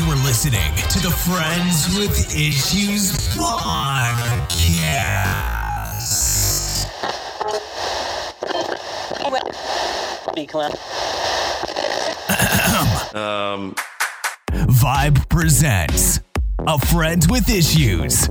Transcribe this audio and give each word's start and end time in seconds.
You 0.00 0.06
are 0.06 0.24
listening 0.24 0.74
to 0.88 0.98
the 1.00 1.10
Friends 1.10 1.94
with 1.94 2.34
Issues 2.34 3.12
podcast. 3.36 3.96
Um, 13.14 13.74
Vibe 14.48 15.28
presents 15.28 16.20
A 16.60 16.78
Friend 16.78 17.26
with 17.28 17.50
Issues. 17.50 18.26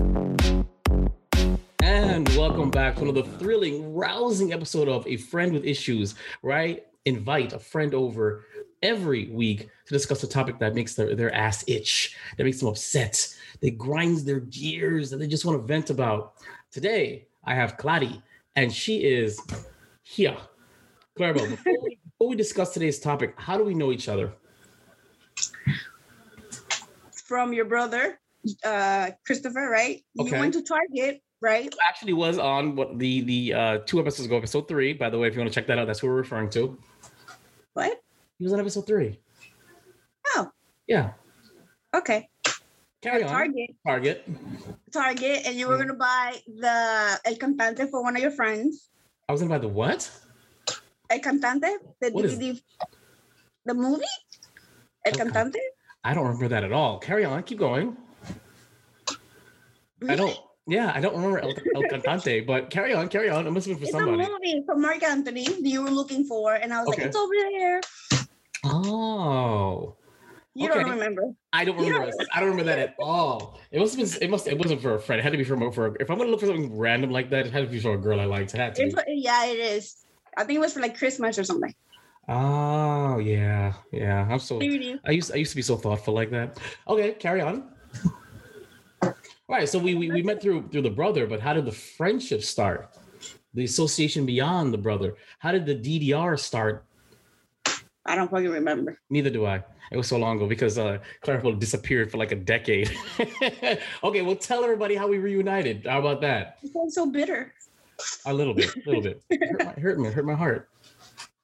And 1.84 2.28
welcome 2.30 2.72
back 2.72 2.96
to 2.96 3.04
another 3.04 3.22
thrilling, 3.22 3.94
rousing 3.94 4.54
episode 4.54 4.88
of 4.88 5.06
A 5.06 5.18
Friend 5.18 5.54
with 5.54 5.66
Issues, 5.66 6.16
right? 6.42 6.84
Invite 7.06 7.54
a 7.54 7.60
friend 7.60 7.94
over 7.94 8.46
every 8.82 9.30
week 9.30 9.70
to 9.86 9.94
discuss 9.94 10.24
a 10.24 10.28
topic 10.28 10.60
that 10.60 10.76
makes 10.76 10.96
their, 10.96 11.16
their 11.16 11.34
ass 11.34 11.64
itch, 11.68 12.16
that 12.38 12.44
makes 12.44 12.60
them 12.60 12.70
upset, 12.70 13.36
that 13.62 13.78
grinds 13.78 14.24
their 14.24 14.40
gears, 14.42 15.10
that 15.10 15.18
they 15.18 15.28
just 15.28 15.46
want 15.46 15.60
to 15.60 15.66
vent 15.66 15.90
about. 15.90 16.34
Today, 16.72 17.28
I 17.44 17.56
have 17.56 17.78
Clary, 17.78 18.22
and 18.56 18.72
she 18.72 19.04
is 19.04 19.40
here. 20.04 20.38
Clarabelle, 21.18 21.50
before 21.50 21.74
we, 21.84 22.00
before 22.06 22.30
we 22.30 22.36
discuss 22.36 22.74
today's 22.74 23.00
topic, 23.00 23.34
how 23.38 23.58
do 23.58 23.64
we 23.64 23.74
know 23.74 23.92
each 23.92 24.08
other? 24.08 24.34
from 27.30 27.54
your 27.54 27.66
brother, 27.66 28.20
uh, 28.66 29.12
Christopher, 29.24 29.70
right? 29.70 30.04
Okay. 30.20 30.30
You 30.32 30.40
went 30.40 30.54
to 30.56 30.64
Target, 30.64 31.22
right? 31.42 31.74
Actually, 31.88 32.14
was 32.14 32.40
on 32.40 32.76
what 32.76 32.98
the 32.98 33.22
the 33.22 33.54
uh, 33.54 33.78
two 33.86 34.00
episodes 34.00 34.26
ago, 34.26 34.36
episode 34.36 34.68
three. 34.68 34.94
By 34.94 35.12
the 35.12 35.20
way, 35.20 35.28
if 35.28 35.36
you 35.36 35.40
want 35.40 35.52
to 35.52 35.56
check 35.56 35.68
that 35.68 35.78
out, 35.78 35.86
that's 35.86 36.02
what 36.02 36.10
we're 36.10 36.16
referring 36.16 36.50
to. 36.52 36.78
What? 37.74 38.02
He 38.40 38.46
was 38.46 38.54
on 38.54 38.60
episode 38.62 38.88
three. 38.88 39.20
Oh, 40.36 40.50
Yeah. 40.88 41.12
okay. 41.94 42.30
Carry 43.02 43.24
on. 43.24 43.30
Target, 43.30 43.70
Target. 43.86 44.28
Target, 44.92 45.46
and 45.46 45.56
you 45.56 45.68
were 45.68 45.78
gonna 45.78 45.94
buy 45.94 46.36
the 46.48 47.20
El 47.26 47.36
Cantante 47.36 47.90
for 47.90 48.02
one 48.02 48.16
of 48.16 48.22
your 48.22 48.32
friends. 48.32 48.90
I 49.28 49.32
was 49.34 49.42
gonna 49.42 49.54
buy 49.54 49.58
the 49.60 49.68
what? 49.68 50.10
El 51.10 51.20
Cantante, 51.20 51.68
the 52.02 52.12
What 52.12 52.26
is- 52.26 52.38
DVD, 52.40 52.62
the 53.66 53.74
movie. 53.74 54.04
El 55.06 55.14
Can- 55.14 55.30
Cantante. 55.32 55.60
I 56.04 56.14
don't 56.14 56.24
remember 56.26 56.48
that 56.50 56.64
at 56.64 56.72
all. 56.72 57.00
Carry 57.00 57.26
on. 57.26 57.44
Keep 57.44 57.60
going. 57.60 57.96
I 60.08 60.16
don't. 60.16 60.38
Yeah, 60.68 60.92
I 60.94 61.02
don't 61.02 61.16
remember 61.16 61.40
El, 61.40 61.50
El 61.76 61.84
Cantante, 61.90 62.46
but 62.46 62.70
carry 62.70 62.94
on. 62.94 63.10
Carry 63.10 63.30
on. 63.30 63.48
I'm 63.48 63.54
listening 63.54 63.78
for 63.78 63.84
It's 63.84 63.92
somebody. 63.92 64.24
a 64.24 64.30
movie 64.30 64.64
from 64.66 64.82
Marc 64.82 65.04
Anthony 65.04 65.46
that 65.46 65.62
you 65.62 65.82
were 65.84 65.90
looking 65.90 66.24
for, 66.26 66.54
and 66.54 66.74
I 66.74 66.80
was 66.80 66.90
Okay. 66.90 67.02
like, 67.04 67.08
"It's 67.08 67.18
over 67.18 67.34
there." 67.34 67.82
Oh, 68.66 69.96
You 70.56 70.68
Okay. 70.70 70.80
don't 70.80 70.90
remember? 70.90 71.32
I 71.54 71.64
don't 71.64 71.78
remember. 71.78 72.12
don't- 72.12 72.28
I 72.34 72.40
don't 72.40 72.50
remember 72.50 72.70
that 72.72 72.80
at 72.80 72.96
all. 73.00 73.60
It 73.72 73.80
must 73.80 73.98
have 73.98 74.12
been. 74.12 74.24
It 74.24 74.30
must. 74.30 74.48
It 74.48 74.58
wasn't 74.58 74.82
for 74.82 74.96
a 74.96 75.00
friend. 75.00 75.20
It 75.20 75.24
had 75.24 75.32
to 75.32 75.38
be 75.38 75.44
for, 75.44 75.54
a. 75.56 75.72
for. 75.72 75.96
If 76.02 76.10
I'm 76.10 76.18
gonna 76.18 76.30
look 76.32 76.40
for 76.42 76.48
something 76.48 76.76
random 76.78 77.12
like 77.12 77.30
that, 77.30 77.46
it 77.46 77.54
had 77.54 77.64
to 77.64 77.70
be 77.70 77.80
for 77.80 77.94
a 77.94 77.98
girl 77.98 78.20
I 78.20 78.26
liked. 78.26 78.54
It 78.54 78.58
had 78.58 78.76
to. 78.76 78.84
It's, 78.84 78.96
yeah, 79.08 79.46
it 79.46 79.60
is. 79.60 79.96
I 80.36 80.44
think 80.44 80.58
it 80.58 80.60
was 80.60 80.74
for 80.74 80.82
like 80.82 80.98
Christmas 80.98 81.38
or 81.40 81.44
something. 81.44 81.74
Oh 82.28 83.20
yeah, 83.20 83.74
yeah. 83.92 84.28
I'm 84.30 84.40
so. 84.40 84.60
I 84.62 85.12
used 85.12 85.32
I 85.32 85.38
used 85.38 85.52
to 85.52 85.56
be 85.56 85.62
so 85.62 85.78
thoughtful 85.78 86.14
like 86.14 86.32
that. 86.32 86.60
Okay, 86.88 87.14
carry 87.14 87.42
on. 87.42 87.70
All 89.02 89.56
right, 89.56 89.68
so 89.70 89.80
we, 89.80 89.96
we 89.96 90.12
we 90.12 90.22
met 90.22 90.42
through 90.42 90.68
through 90.70 90.84
the 90.84 90.92
brother, 90.92 91.26
but 91.26 91.40
how 91.40 91.54
did 91.54 91.66
the 91.66 91.72
friendship 91.72 92.44
start? 92.44 92.96
The 93.54 93.64
association 93.64 94.26
beyond 94.26 94.74
the 94.74 94.78
brother. 94.78 95.16
How 95.40 95.52
did 95.52 95.66
the 95.66 95.76
DDR 95.76 96.38
start? 96.40 96.86
I 98.10 98.16
don't 98.16 98.30
fucking 98.32 98.50
remember. 98.50 99.00
Neither 99.12 99.30
do 99.30 99.46
I. 99.46 99.64
It 99.92 99.98
was 99.98 100.08
so 100.08 100.18
long 100.18 100.38
ago 100.38 100.48
because 100.48 100.80
uh 100.80 100.98
Clarabelle 101.24 101.60
disappeared 101.60 102.10
for 102.10 102.18
like 102.18 102.32
a 102.32 102.36
decade. 102.36 102.92
okay, 104.04 104.22
well 104.24 104.36
tell 104.36 104.64
everybody 104.64 104.96
how 104.96 105.08
we 105.08 105.20
reunited. 105.20 105.86
How 105.86 106.00
about 106.00 106.20
that? 106.22 106.58
It 106.64 106.74
sounds 106.74 106.96
so 106.96 107.06
bitter. 107.06 107.54
A 108.26 108.34
little 108.34 108.56
bit, 108.56 108.76
a 108.76 108.90
little 108.90 109.04
bit. 109.04 109.22
It 109.30 109.40
hurt 109.48 109.64
my, 109.64 109.72
hurt 109.74 110.00
me, 110.00 110.10
hurt 110.10 110.26
my 110.26 110.34
heart. 110.34 110.70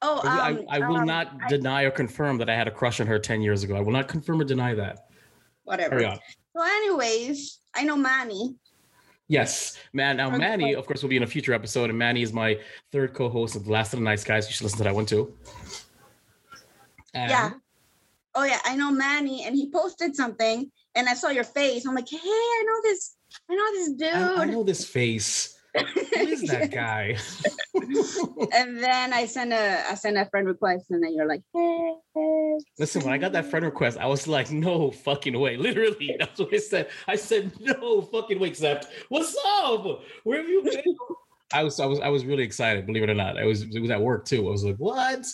Oh, 0.02 0.20
I, 0.24 0.50
um, 0.50 0.64
I 0.68 0.78
will 0.80 0.96
um, 0.96 1.06
not 1.06 1.36
I- 1.40 1.48
deny 1.48 1.82
or 1.84 1.92
confirm 1.92 2.36
that 2.38 2.50
I 2.50 2.56
had 2.56 2.66
a 2.66 2.70
crush 2.72 3.00
on 3.00 3.06
her 3.06 3.18
10 3.18 3.42
years 3.42 3.62
ago. 3.62 3.76
I 3.76 3.80
will 3.80 3.92
not 3.92 4.08
confirm 4.08 4.40
or 4.40 4.44
deny 4.44 4.74
that. 4.74 5.06
whatever. 5.64 6.00
So, 6.00 6.62
anyways, 6.62 7.60
I 7.76 7.84
know 7.84 7.96
Manny. 7.96 8.56
Yes, 9.28 9.78
man. 9.92 10.16
Now. 10.16 10.30
Manny, 10.30 10.74
of 10.74 10.86
course, 10.86 11.02
will 11.02 11.10
be 11.10 11.16
in 11.16 11.22
a 11.22 11.26
future 11.26 11.52
episode, 11.52 11.90
and 11.90 11.98
Manny 11.98 12.22
is 12.22 12.32
my 12.32 12.58
third 12.92 13.14
co-host 13.14 13.56
of 13.56 13.64
the 13.64 13.70
Last 13.70 13.92
of 13.92 13.98
the 14.00 14.04
Nice 14.04 14.24
Guys. 14.24 14.46
You 14.46 14.52
should 14.52 14.64
listen 14.64 14.78
to 14.78 14.84
that 14.84 14.94
one 14.94 15.06
too. 15.06 15.32
Yeah. 17.16 17.50
Oh 18.34 18.44
yeah, 18.44 18.60
I 18.64 18.76
know 18.76 18.90
Manny, 18.90 19.44
and 19.44 19.56
he 19.56 19.70
posted 19.70 20.14
something, 20.14 20.70
and 20.94 21.08
I 21.08 21.14
saw 21.14 21.30
your 21.30 21.44
face. 21.44 21.86
I'm 21.86 21.94
like, 21.94 22.08
hey, 22.08 22.18
I 22.22 22.64
know 22.66 22.90
this. 22.90 23.16
I 23.50 23.54
know 23.54 23.72
this 23.72 23.92
dude. 23.92 24.14
I, 24.14 24.42
I 24.42 24.44
know 24.44 24.62
this 24.62 24.84
face. 24.84 25.58
Who 25.74 26.20
is 26.20 26.42
that 26.50 26.70
guy? 26.70 27.16
and 28.54 28.82
then 28.82 29.12
I 29.12 29.26
sent 29.26 29.52
a 29.52 29.90
I 29.90 29.94
sent 29.94 30.16
a 30.16 30.26
friend 30.26 30.46
request, 30.46 30.86
and 30.90 31.02
then 31.02 31.14
you're 31.14 31.26
like, 31.26 31.42
hey. 31.54 31.94
hey. 32.14 32.58
Listen, 32.78 33.02
when 33.04 33.12
I 33.12 33.18
got 33.18 33.32
that 33.32 33.46
friend 33.46 33.64
request, 33.64 33.98
I 33.98 34.06
was 34.06 34.26
like, 34.26 34.50
no 34.50 34.90
fucking 34.90 35.38
way. 35.38 35.56
Literally, 35.68 36.16
that's 36.18 36.38
what 36.38 36.52
I 36.52 36.58
said. 36.58 36.88
I 37.08 37.16
said, 37.16 37.52
no 37.60 38.02
fucking 38.02 38.38
way, 38.38 38.48
except, 38.48 38.88
what's 39.08 39.36
up? 39.58 40.02
Where 40.24 40.38
have 40.38 40.48
you 40.48 40.62
been? 40.62 40.96
I 41.52 41.62
was, 41.62 41.78
I 41.78 41.86
was, 41.86 42.00
I 42.00 42.08
was 42.08 42.24
really 42.24 42.42
excited, 42.42 42.86
believe 42.86 43.04
it 43.04 43.10
or 43.10 43.14
not. 43.14 43.38
I 43.38 43.44
was, 43.44 43.62
it 43.62 43.80
was 43.80 43.90
at 43.90 44.00
work 44.00 44.24
too. 44.24 44.48
I 44.48 44.50
was 44.50 44.64
like, 44.64 44.76
what? 44.76 45.26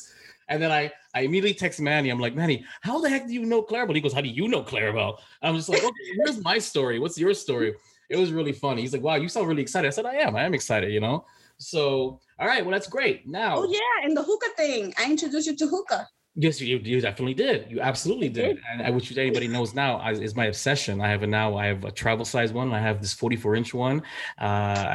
And 0.53 0.63
then 0.63 0.71
I, 0.71 0.93
I 1.15 1.23
immediately 1.23 1.55
text 1.55 1.81
Manny. 1.81 2.11
I'm 2.11 2.21
like, 2.21 2.35
Manny, 2.35 2.65
how 2.83 3.01
the 3.01 3.09
heck 3.09 3.27
do 3.27 3.33
you 3.33 3.45
know 3.47 3.63
Clarabelle? 3.63 3.95
He 3.95 4.03
goes, 4.03 4.13
how 4.13 4.21
do 4.21 4.29
you 4.29 4.49
know 4.49 4.63
Clarabelle? 4.63 5.17
I'm 5.41 5.57
just 5.57 5.71
like, 5.71 5.83
okay, 5.83 6.05
here's 6.17 6.43
my 6.45 6.59
story. 6.59 6.99
What's 6.99 7.19
your 7.19 7.33
story? 7.33 7.75
It 8.11 8.17
was 8.17 8.33
really 8.33 8.53
funny. 8.53 8.83
He's 8.83 8.93
like, 8.93 9.03
wow, 9.03 9.15
you 9.15 9.29
sound 9.29 9.49
really 9.49 9.63
excited. 9.63 9.87
I 9.89 9.91
said, 9.91 10.05
I 10.05 10.17
am. 10.17 10.37
I 10.37 10.45
am 10.45 10.53
excited, 10.53 10.93
you 10.93 11.01
know? 11.01 11.25
So, 11.57 12.21
all 12.39 12.47
right, 12.47 12.63
well, 12.63 12.73
that's 12.73 12.87
great. 12.87 13.27
Now, 13.27 13.57
Oh 13.59 13.65
yeah, 13.65 14.07
and 14.07 14.15
the 14.15 14.23
hookah 14.23 14.51
thing. 14.57 14.93
I 14.99 15.11
introduced 15.11 15.47
you 15.47 15.57
to 15.57 15.67
hookah. 15.67 16.07
Yes, 16.35 16.61
you, 16.61 16.79
you 16.79 17.01
definitely 17.01 17.35
did. 17.35 17.71
You 17.71 17.81
absolutely 17.81 18.29
did. 18.29 18.59
And 18.71 18.83
I, 18.83 18.91
which 18.91 19.17
anybody 19.17 19.49
knows 19.49 19.75
now 19.75 19.99
I- 19.99 20.13
is 20.13 20.35
my 20.35 20.47
obsession. 20.47 21.01
I 21.01 21.09
have 21.09 21.23
a 21.23 21.27
now. 21.27 21.57
I 21.57 21.67
have 21.67 21.85
a 21.85 21.91
travel 21.91 22.25
size 22.25 22.53
one. 22.53 22.73
I 22.73 22.81
have 22.81 23.01
this 23.03 23.13
44 23.13 23.55
inch 23.57 23.75
one. 23.75 24.03
Uh, 24.41 24.45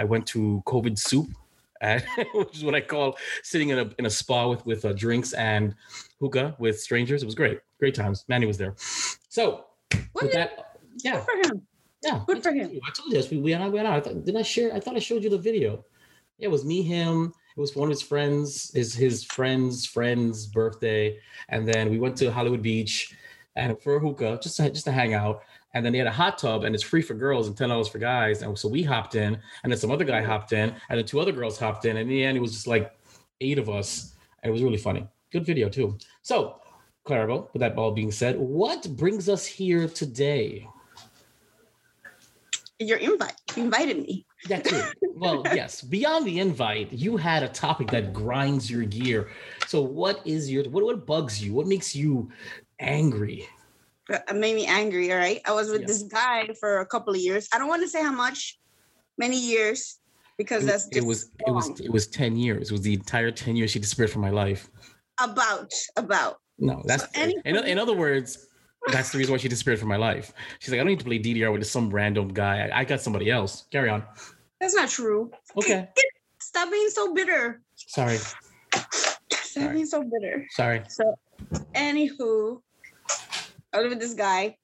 I 0.02 0.04
went 0.04 0.26
to 0.28 0.62
COVID 0.66 0.98
soup, 0.98 1.28
at, 1.82 2.04
which 2.34 2.56
is 2.58 2.64
what 2.64 2.76
I 2.76 2.82
call 2.82 3.18
sitting 3.44 3.70
in 3.70 3.80
a 3.80 3.90
in 4.00 4.06
a 4.06 4.10
spa 4.10 4.48
with 4.48 4.66
with 4.66 4.86
uh, 4.86 4.94
drinks 4.94 5.34
and 5.34 5.76
hookah 6.20 6.56
with 6.60 6.80
strangers. 6.80 7.22
It 7.24 7.26
was 7.26 7.36
great. 7.36 7.60
Great 7.80 7.96
times. 7.96 8.26
Manny 8.28 8.46
was 8.46 8.58
there. 8.58 8.76
So 9.30 9.66
What 10.14 10.24
with 10.24 10.32
that, 10.34 10.78
yeah, 11.04 11.24
Good 11.24 11.26
for 11.26 11.54
him. 11.54 11.62
yeah. 12.04 12.24
Good 12.26 12.38
I 12.38 12.42
for 12.42 12.52
him. 12.52 12.70
you. 12.72 12.82
I 12.86 12.92
told 12.92 13.12
you 13.12 13.18
this. 13.18 13.30
We, 13.30 13.38
we 13.38 13.54
and 13.54 13.64
I 13.64 13.70
went 13.70 13.88
out. 13.88 13.94
I 13.96 14.00
thought, 14.02 14.26
did 14.26 14.36
I 14.36 14.42
share? 14.42 14.74
I 14.74 14.80
thought 14.80 14.96
I 14.96 15.00
showed 15.00 15.24
you 15.24 15.30
the 15.30 15.38
video. 15.38 15.86
Yeah, 16.40 16.48
it 16.48 16.52
was 16.52 16.66
me, 16.66 16.82
him. 16.82 17.34
It 17.56 17.60
was 17.60 17.76
one 17.76 17.88
of 17.88 17.90
his 17.92 18.02
friends, 18.04 18.72
his 18.74 18.94
his 18.94 19.24
friend's 19.24 19.86
friend's 19.86 20.46
birthday, 20.48 21.20
and 21.50 21.68
then 21.68 21.90
we 21.90 21.98
went 22.00 22.16
to 22.18 22.32
Hollywood 22.32 22.62
Beach 22.62 23.16
and 23.56 23.80
for 23.82 23.96
a 23.96 24.00
hookah, 24.00 24.40
just 24.42 24.58
to, 24.58 24.70
just 24.70 24.86
to 24.86 24.92
hang 24.92 25.16
out. 25.16 25.42
And 25.78 25.86
then 25.86 25.94
they 25.94 26.00
had 26.00 26.08
a 26.08 26.12
hot 26.12 26.40
tub, 26.40 26.64
and 26.64 26.74
it's 26.74 26.84
free 26.84 27.04
for 27.04 27.14
girls 27.14 27.48
and 27.48 27.56
ten 27.56 27.70
dollars 27.70 27.88
for 27.88 28.00
guys. 28.00 28.42
And 28.42 28.58
so 28.58 28.68
we 28.68 28.82
hopped 28.82 29.14
in, 29.14 29.38
and 29.64 29.72
then 29.72 29.78
some 29.78 29.92
other 29.92 30.06
guy 30.06 30.22
mm. 30.22 30.26
hopped 30.26 30.52
in, 30.52 30.74
and 30.90 30.98
then 30.98 31.06
two 31.06 31.20
other 31.20 31.32
girls 31.32 31.60
hopped 31.60 31.86
in. 31.86 31.92
And 31.98 32.00
in 32.00 32.08
the 32.10 32.24
end, 32.24 32.36
it 32.36 32.42
was 32.42 32.52
just 32.52 32.66
like 32.66 32.92
eight 33.42 33.60
of 33.60 33.70
us, 33.70 34.16
and 34.42 34.50
it 34.50 34.54
was 34.54 34.64
really 34.64 34.78
funny. 34.78 35.08
Good 35.32 35.46
video 35.46 35.70
too. 35.70 35.96
So, 36.24 36.62
Clarabelle, 37.06 37.54
with 37.54 37.60
that 37.60 37.76
all 37.76 37.92
being 37.92 38.12
said, 38.12 38.40
what 38.40 38.88
brings 38.98 39.30
us 39.30 39.46
here 39.46 39.88
today? 39.88 40.68
Your 42.80 42.98
invite. 42.98 43.34
You 43.56 43.64
invited 43.64 43.98
me. 43.98 44.26
That 44.50 44.66
too. 44.66 44.82
Well, 45.16 45.44
yes. 45.54 45.84
Beyond 45.84 46.26
the 46.26 46.40
invite, 46.40 46.92
you 46.92 47.18
had 47.18 47.44
a 47.44 47.50
topic 47.50 47.90
that 47.92 48.14
grinds 48.14 48.70
your 48.70 48.84
gear. 48.84 49.30
So, 49.68 49.82
what 49.82 50.26
is 50.26 50.50
your 50.50 50.64
what? 50.70 50.84
What 50.84 51.06
bugs 51.06 51.44
you? 51.44 51.54
What 51.54 51.68
makes 51.68 51.96
you 51.96 52.32
angry? 52.80 53.48
It 54.10 54.36
made 54.36 54.56
me 54.56 54.66
angry. 54.66 55.12
All 55.12 55.18
right. 55.18 55.42
I 55.46 55.52
was 55.52 55.70
with 55.70 55.82
Yeah. 55.82 55.88
this 55.88 56.04
guy 56.04 56.48
for 56.60 56.80
a 56.80 56.86
couple 56.86 57.14
of 57.14 57.20
years. 57.20 57.48
I 57.54 57.58
don't 57.58 57.68
want 57.68 57.82
to 57.82 57.90
say 57.90 58.02
how 58.02 58.12
much, 58.14 58.58
many 59.18 59.38
years, 59.40 60.00
because 60.38 60.64
It, 60.64 60.68
that's 60.68 60.88
it 60.96 61.04
was 61.04 61.32
it 61.46 61.52
was 61.52 61.80
it 61.80 61.92
was 61.92 62.08
ten 62.08 62.36
years. 62.36 62.70
It 62.70 62.74
was 62.74 62.82
the 62.82 62.94
entire 62.94 63.32
ten 63.32 63.56
years 63.56 63.72
she 63.72 63.80
disappeared 63.80 64.10
from 64.12 64.22
my 64.22 64.30
life. 64.30 64.70
about 65.22 65.74
about. 65.98 66.38
No, 66.60 66.82
that's 66.86 67.04
So 67.04 67.10
any- 67.16 67.36
in, 67.46 67.56
in 67.58 67.78
other 67.80 67.96
words. 67.96 68.46
That's 68.94 69.12
the 69.12 69.18
reason 69.18 69.34
why 69.34 69.38
she 69.40 69.50
disappeared 69.50 69.80
from 69.80 69.90
my 69.90 69.98
life. 69.98 70.32
She's 70.60 70.70
like, 70.72 70.80
I 70.80 70.84
don't 70.84 70.88
need 70.94 71.00
to 71.00 71.06
play 71.06 71.20
DDR 71.20 71.52
with 71.52 71.68
some 71.68 71.90
random 71.90 72.30
guy. 72.30 72.70
I, 72.70 72.80
I 72.80 72.84
got 72.86 73.02
somebody 73.02 73.30
else. 73.30 73.66
Carry 73.70 73.90
on. 73.90 74.02
That's 74.62 74.74
not 74.76 74.88
true. 74.88 75.30
Okay. 75.58 75.90
Stop 76.40 76.72
being 76.72 76.88
so 76.90 77.14
bitter. 77.14 77.62
Sorry. 77.76 78.16
Stop 78.16 79.20
Sorry. 79.34 79.74
being 79.74 79.86
so 79.86 80.04
bitter. 80.04 80.46
Sorry. 80.52 80.84
So, 80.88 81.04
anywho, 81.76 82.62
I 83.78 83.82
was 83.82 83.90
with 83.90 84.00
this 84.00 84.16
guy. 84.16 84.58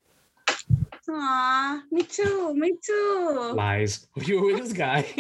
Aw, 1.07 1.83
me 1.91 2.01
too. 2.01 2.55
Me 2.55 2.73
too. 2.81 3.51
Lies. 3.53 4.07
You 4.25 4.41
were 4.41 4.47
with 4.53 4.63
this 4.63 4.73
guy. 4.73 5.05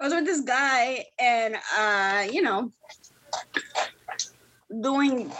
was 0.00 0.14
with 0.14 0.24
this 0.24 0.40
guy, 0.40 1.04
and 1.20 1.56
uh, 1.76 2.26
you 2.32 2.40
know, 2.40 2.72
doing 4.72 5.30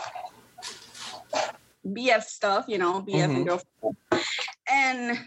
BF 1.87 2.21
stuff, 2.21 2.65
you 2.67 2.77
know, 2.77 3.01
BF 3.01 3.25
Mhm. 3.25 3.35
and 3.35 3.45
girlfriend. 3.47 3.97
And 4.69 5.17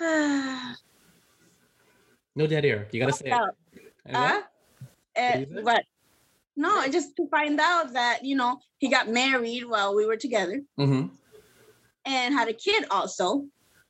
uh, 0.00 0.74
No 2.36 2.46
dead 2.46 2.64
air. 2.64 2.86
You 2.92 3.00
gotta 3.00 3.12
say 3.12 3.26
it. 3.26 3.32
out, 3.32 3.56
And 4.06 4.16
uh, 4.16 4.20
what? 4.22 4.44
eh, 5.16 5.38
you 5.40 5.46
say? 5.50 5.62
but 5.62 5.82
no, 6.56 6.86
just 6.88 7.16
to 7.16 7.26
find 7.28 7.58
out 7.60 7.92
that 7.94 8.24
you 8.24 8.36
know 8.36 8.58
he 8.78 8.88
got 8.88 9.08
married 9.08 9.64
while 9.64 9.94
we 9.94 10.06
were 10.06 10.16
together 10.16 10.60
Mm-hmm. 10.78 11.08
and 12.06 12.34
had 12.34 12.48
a 12.48 12.52
kid 12.52 12.84
also. 12.90 13.44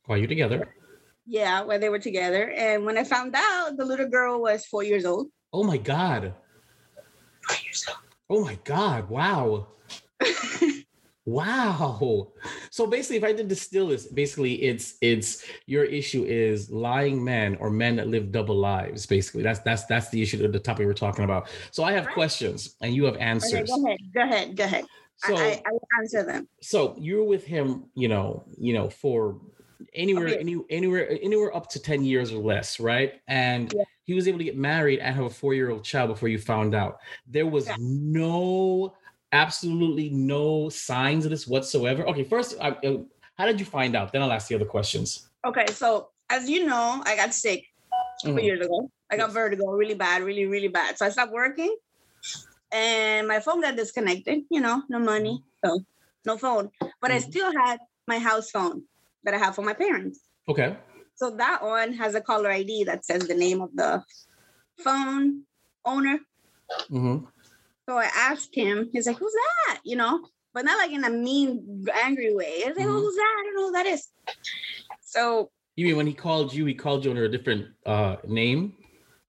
While 0.07 0.19
you're 0.19 0.29
together. 0.29 0.75
Yeah, 1.27 1.63
while 1.63 1.79
they 1.79 1.89
were 1.89 2.01
together. 2.01 2.51
And 2.51 2.85
when 2.85 2.99
I 2.99 3.05
found 3.05 3.35
out, 3.37 3.77
the 3.77 3.85
little 3.85 4.09
girl 4.09 4.41
was 4.41 4.67
four 4.67 4.83
years 4.83 5.05
old. 5.05 5.29
Oh 5.53 5.63
my 5.63 5.77
god. 5.77 6.35
Four 7.49 7.57
years 7.65 7.87
old. 7.89 7.99
Oh 8.29 8.45
my 8.45 8.59
god. 8.65 9.09
Wow. 9.09 9.69
Wow. 11.25 12.33
So 12.71 12.87
basically, 12.87 13.17
if 13.19 13.25
I 13.25 13.33
did 13.33 13.47
distill 13.49 13.89
this, 13.89 14.07
basically 14.07 14.55
it's 14.63 14.97
it's 15.01 15.45
your 15.67 15.85
issue 15.85 16.25
is 16.25 16.71
lying 16.71 17.23
men 17.23 17.57
or 17.61 17.71
men 17.71 17.97
that 17.97 18.09
live 18.09 18.33
double 18.33 18.57
lives. 18.57 19.07
Basically, 19.07 19.43
that's 19.43 19.61
that's 19.61 19.85
that's 19.87 20.09
the 20.11 20.21
issue, 20.21 20.39
that 20.39 20.53
the 20.53 20.59
topic 20.59 20.87
we're 20.87 20.95
talking 20.95 21.25
about. 21.25 21.49
So 21.71 21.85
I 21.85 21.93
have 21.93 22.07
Right. 22.07 22.15
questions 22.15 22.77
and 22.81 22.93
you 22.95 23.05
have 23.05 23.15
Okay, 23.15 23.25
answers. 23.25 23.69
go 23.71 23.87
ahead. 23.87 23.99
Go 24.13 24.21
ahead. 24.23 24.57
Go 24.57 24.65
ahead. 24.65 24.85
So 25.17 25.37
I, 25.37 25.63
I, 25.65 26.01
answer 26.01 26.25
them. 26.25 26.49
so 26.61 26.97
you're 26.99 27.23
with 27.23 27.45
him, 27.45 27.85
you 27.95 28.09
know, 28.09 28.45
you 28.59 28.73
know, 28.73 28.91
for 28.91 29.41
anywhere, 29.95 30.27
Okay. 30.29 30.39
any, 30.41 30.57
anywhere, 30.71 31.09
anywhere 31.23 31.55
up 31.55 31.69
to 31.71 31.79
10 31.81 32.05
years 32.05 32.33
or 32.33 32.43
less, 32.43 32.81
right? 32.81 33.21
And 33.29 33.73
Yeah. 33.73 33.85
he 34.05 34.15
was 34.15 34.27
able 34.27 34.39
to 34.39 34.45
get 34.45 34.57
married 34.57 34.99
and 34.99 35.15
have 35.15 35.25
a 35.27 35.31
four-year-old 35.31 35.85
child 35.85 36.09
before 36.09 36.29
you 36.29 36.39
found 36.39 36.75
out. 36.75 36.99
There 37.27 37.47
was 37.47 37.69
Yeah. 37.69 37.77
no, 37.79 38.95
absolutely 39.33 40.11
no 40.11 40.69
signs 40.69 41.25
of 41.25 41.31
this 41.31 41.47
whatsoever. 41.47 42.07
Okay, 42.09 42.23
first, 42.25 42.57
I, 42.61 42.71
uh, 42.71 42.99
how 43.35 43.47
did 43.47 43.59
you 43.59 43.67
find 43.67 43.97
out? 43.97 44.13
Then 44.13 44.23
I'll 44.23 44.33
ask 44.33 44.49
the 44.49 44.55
other 44.55 44.67
questions. 44.67 45.29
Okay, 45.45 45.67
so 45.73 46.11
as 46.31 46.49
you 46.49 46.67
know, 46.67 47.03
I 47.05 47.17
got 47.17 47.35
sick 47.35 47.65
Mhm. 48.25 48.43
years 48.43 48.65
ago. 48.65 48.91
I 49.11 49.17
got 49.17 49.33
vertigo 49.33 49.67
really 49.71 49.95
bad, 49.95 50.23
really, 50.23 50.47
really 50.47 50.69
bad. 50.69 50.97
So 50.99 51.07
I 51.07 51.11
stopped 51.11 51.33
working 51.33 51.75
and 52.73 53.29
my 53.29 53.41
phone 53.41 53.61
got 53.61 53.77
disconnected, 53.77 54.45
you 54.51 54.61
know, 54.61 54.83
no 54.89 54.99
money, 54.99 55.43
so 55.65 55.81
no 56.25 56.39
phone. 56.39 56.71
But 57.01 57.11
I 57.11 57.19
Mhm. 57.19 57.31
still 57.31 57.53
had 57.53 57.81
my 58.07 58.19
house 58.19 58.51
phone 58.51 58.85
that 59.25 59.35
I 59.35 59.39
have 59.39 59.55
for 59.55 59.63
my 59.63 59.75
parents. 59.75 60.21
Okay. 60.49 60.77
So 61.15 61.37
that 61.37 61.63
one 61.63 61.93
has 61.95 62.15
a 62.15 62.21
caller 62.21 62.51
ID 62.51 62.85
that 62.85 63.05
says 63.05 63.29
the 63.29 63.35
name 63.35 63.61
of 63.61 63.71
the 63.75 64.03
phone 64.79 65.45
owner. 65.85 66.19
hmm 66.89 67.19
So 67.93 67.99
I 67.99 68.09
asked 68.17 68.55
him, 68.55 68.89
he's 68.91 69.07
like, 69.07 69.19
who's 69.19 69.35
that? 69.35 69.81
You 69.85 69.97
know, 69.97 70.25
but 70.55 70.65
not 70.65 70.79
like 70.79 70.93
in 70.93 71.05
a 71.05 71.11
mean, 71.11 71.85
angry 72.03 72.35
way. 72.35 72.63
I 72.65 72.69
was 72.69 72.77
like, 72.79 72.87
oh, 72.87 72.91
Mhm. 72.91 73.01
who's 73.03 73.17
that? 73.17 73.37
I 73.39 73.43
don't 73.45 73.55
know 73.55 73.67
who 73.67 73.73
that 73.73 73.87
is. 73.87 74.09
So 75.03 75.51
You 75.77 75.85
mean 75.87 75.97
when 75.99 76.07
he 76.07 76.15
called 76.15 76.55
you, 76.55 76.65
he 76.65 76.73
called 76.73 77.05
you 77.05 77.11
under 77.11 77.25
a 77.25 77.29
different 77.29 77.67
uh, 77.85 78.17
name? 78.27 78.73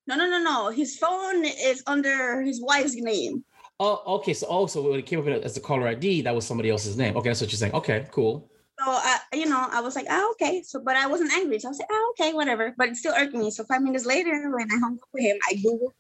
no, 0.08 0.16
no, 0.16 0.30
no, 0.30 0.42
no. 0.42 0.70
His 0.70 0.98
phone 0.98 1.44
is 1.44 1.84
under 1.88 2.42
his 2.42 2.62
wife's 2.64 2.96
name. 2.96 3.44
Oh, 3.82 4.02
okay. 4.20 4.34
So 4.34 4.48
also 4.48 4.90
when 4.90 4.98
it 5.00 5.06
came 5.06 5.20
up 5.20 5.28
as 5.28 5.56
the 5.56 5.60
caller 5.60 5.90
ID, 5.90 6.22
that 6.22 6.34
was 6.34 6.48
somebody 6.48 6.70
else's 6.70 6.96
name. 6.96 7.18
Okay, 7.18 7.30
that's 7.30 7.42
what 7.42 7.52
you're 7.52 7.58
saying. 7.64 7.74
Okay, 7.74 8.08
cool. 8.12 8.50
So 8.80 8.86
I, 8.88 9.20
you 9.34 9.46
know, 9.46 9.68
I 9.72 9.82
was 9.82 9.98
like, 9.98 10.08
oh, 10.10 10.36
okay. 10.36 10.64
So, 10.64 10.80
but 10.80 10.96
I 10.96 11.08
wasn't 11.08 11.34
angry. 11.34 11.60
So 11.60 11.68
I 11.68 11.72
was 11.72 11.80
like, 11.80 11.90
oh, 11.92 12.14
okay, 12.14 12.32
whatever. 12.34 12.74
But 12.78 12.90
it 12.90 12.96
still 12.96 13.14
irked 13.14 13.34
me. 13.34 13.52
So 13.52 13.66
five 13.66 13.82
minutes 13.82 14.06
later, 14.06 14.56
when 14.56 14.72
I 14.72 14.78
hung 14.80 14.94
up 15.02 15.10
with 15.14 15.24
him, 15.24 15.38
I 15.50 15.56
Googled, 15.56 15.92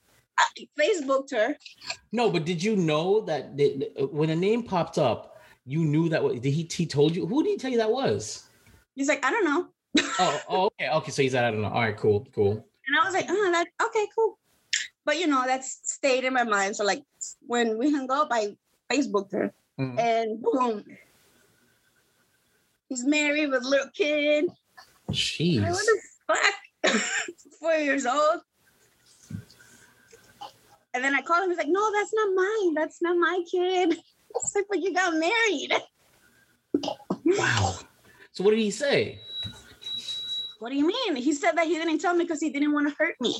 Facebooked 0.79 1.31
her. 1.31 1.55
No, 2.11 2.29
but 2.29 2.45
did 2.45 2.61
you 2.63 2.75
know 2.75 3.21
that 3.21 3.55
the- 3.57 3.91
when 4.11 4.29
a 4.29 4.35
name 4.35 4.63
popped 4.63 4.97
up, 4.97 5.41
you 5.65 5.79
knew 5.85 6.09
that? 6.09 6.23
wa- 6.23 6.33
Did 6.33 6.45
he? 6.45 6.67
He 6.71 6.85
told 6.85 7.15
you? 7.15 7.25
Who 7.25 7.43
did 7.43 7.49
he 7.51 7.57
tell 7.57 7.71
you 7.71 7.77
that 7.77 7.89
was? 7.91 8.43
He's 8.95 9.07
like, 9.07 9.23
I 9.25 9.31
don't 9.31 9.45
know. 9.45 9.67
Oh, 10.19 10.41
oh, 10.49 10.65
okay, 10.65 10.89
okay. 10.89 11.11
So 11.11 11.21
he's 11.21 11.33
at 11.35 11.43
I 11.45 11.51
don't 11.51 11.61
know. 11.61 11.69
All 11.69 11.81
right, 11.81 11.95
cool, 11.97 12.27
cool. 12.33 12.51
And 12.87 12.99
I 12.99 13.05
was 13.05 13.13
like, 13.13 13.25
oh, 13.29 13.51
that 13.51 13.67
okay, 13.87 14.05
cool. 14.15 14.37
But 15.05 15.19
you 15.19 15.27
know, 15.27 15.43
that's 15.45 15.79
stayed 15.83 16.23
in 16.23 16.33
my 16.33 16.43
mind. 16.43 16.75
So 16.75 16.83
like 16.83 17.03
when 17.47 17.77
we 17.77 17.91
hung 17.91 18.09
up, 18.11 18.27
I 18.31 18.55
Facebooked 18.91 19.31
her, 19.33 19.53
Mhm. 19.79 19.99
and 19.99 20.41
boom, 20.41 20.83
he's 22.89 23.05
married 23.05 23.49
with 23.49 23.63
a 23.63 23.67
little 23.67 23.89
kid. 23.93 24.45
Like, 25.07 25.17
Jeez. 25.17 25.61
what 25.61 25.85
the 25.85 25.99
fuck? 26.27 27.01
Four 27.59 27.73
years 27.75 28.05
old. 28.05 28.41
And 30.93 31.03
then 31.03 31.15
I 31.15 31.21
called 31.21 31.43
him. 31.43 31.49
He's 31.49 31.57
like, 31.57 31.67
"No, 31.69 31.91
that's 31.91 32.13
not 32.13 32.29
mine. 32.35 32.73
That's 32.73 33.01
not 33.01 33.17
my 33.17 33.43
kid." 33.49 33.97
It's 34.35 34.55
like, 34.55 34.65
"But 34.67 34.81
you 34.81 34.91
got 34.93 35.13
married." 35.13 35.73
Wow. 37.23 37.75
So 38.31 38.43
what 38.43 38.49
did 38.49 38.59
he 38.59 38.71
say? 38.71 39.19
What 40.57 40.69
do 40.69 40.75
you 40.75 40.87
mean? 40.87 41.15
He 41.15 41.33
said 41.33 41.51
that 41.51 41.67
he 41.67 41.75
didn't 41.75 41.99
tell 41.99 42.15
me 42.15 42.23
because 42.23 42.41
he 42.41 42.49
didn't 42.49 42.73
want 42.73 42.87
to 42.89 42.95
hurt 42.97 43.15
me. 43.21 43.37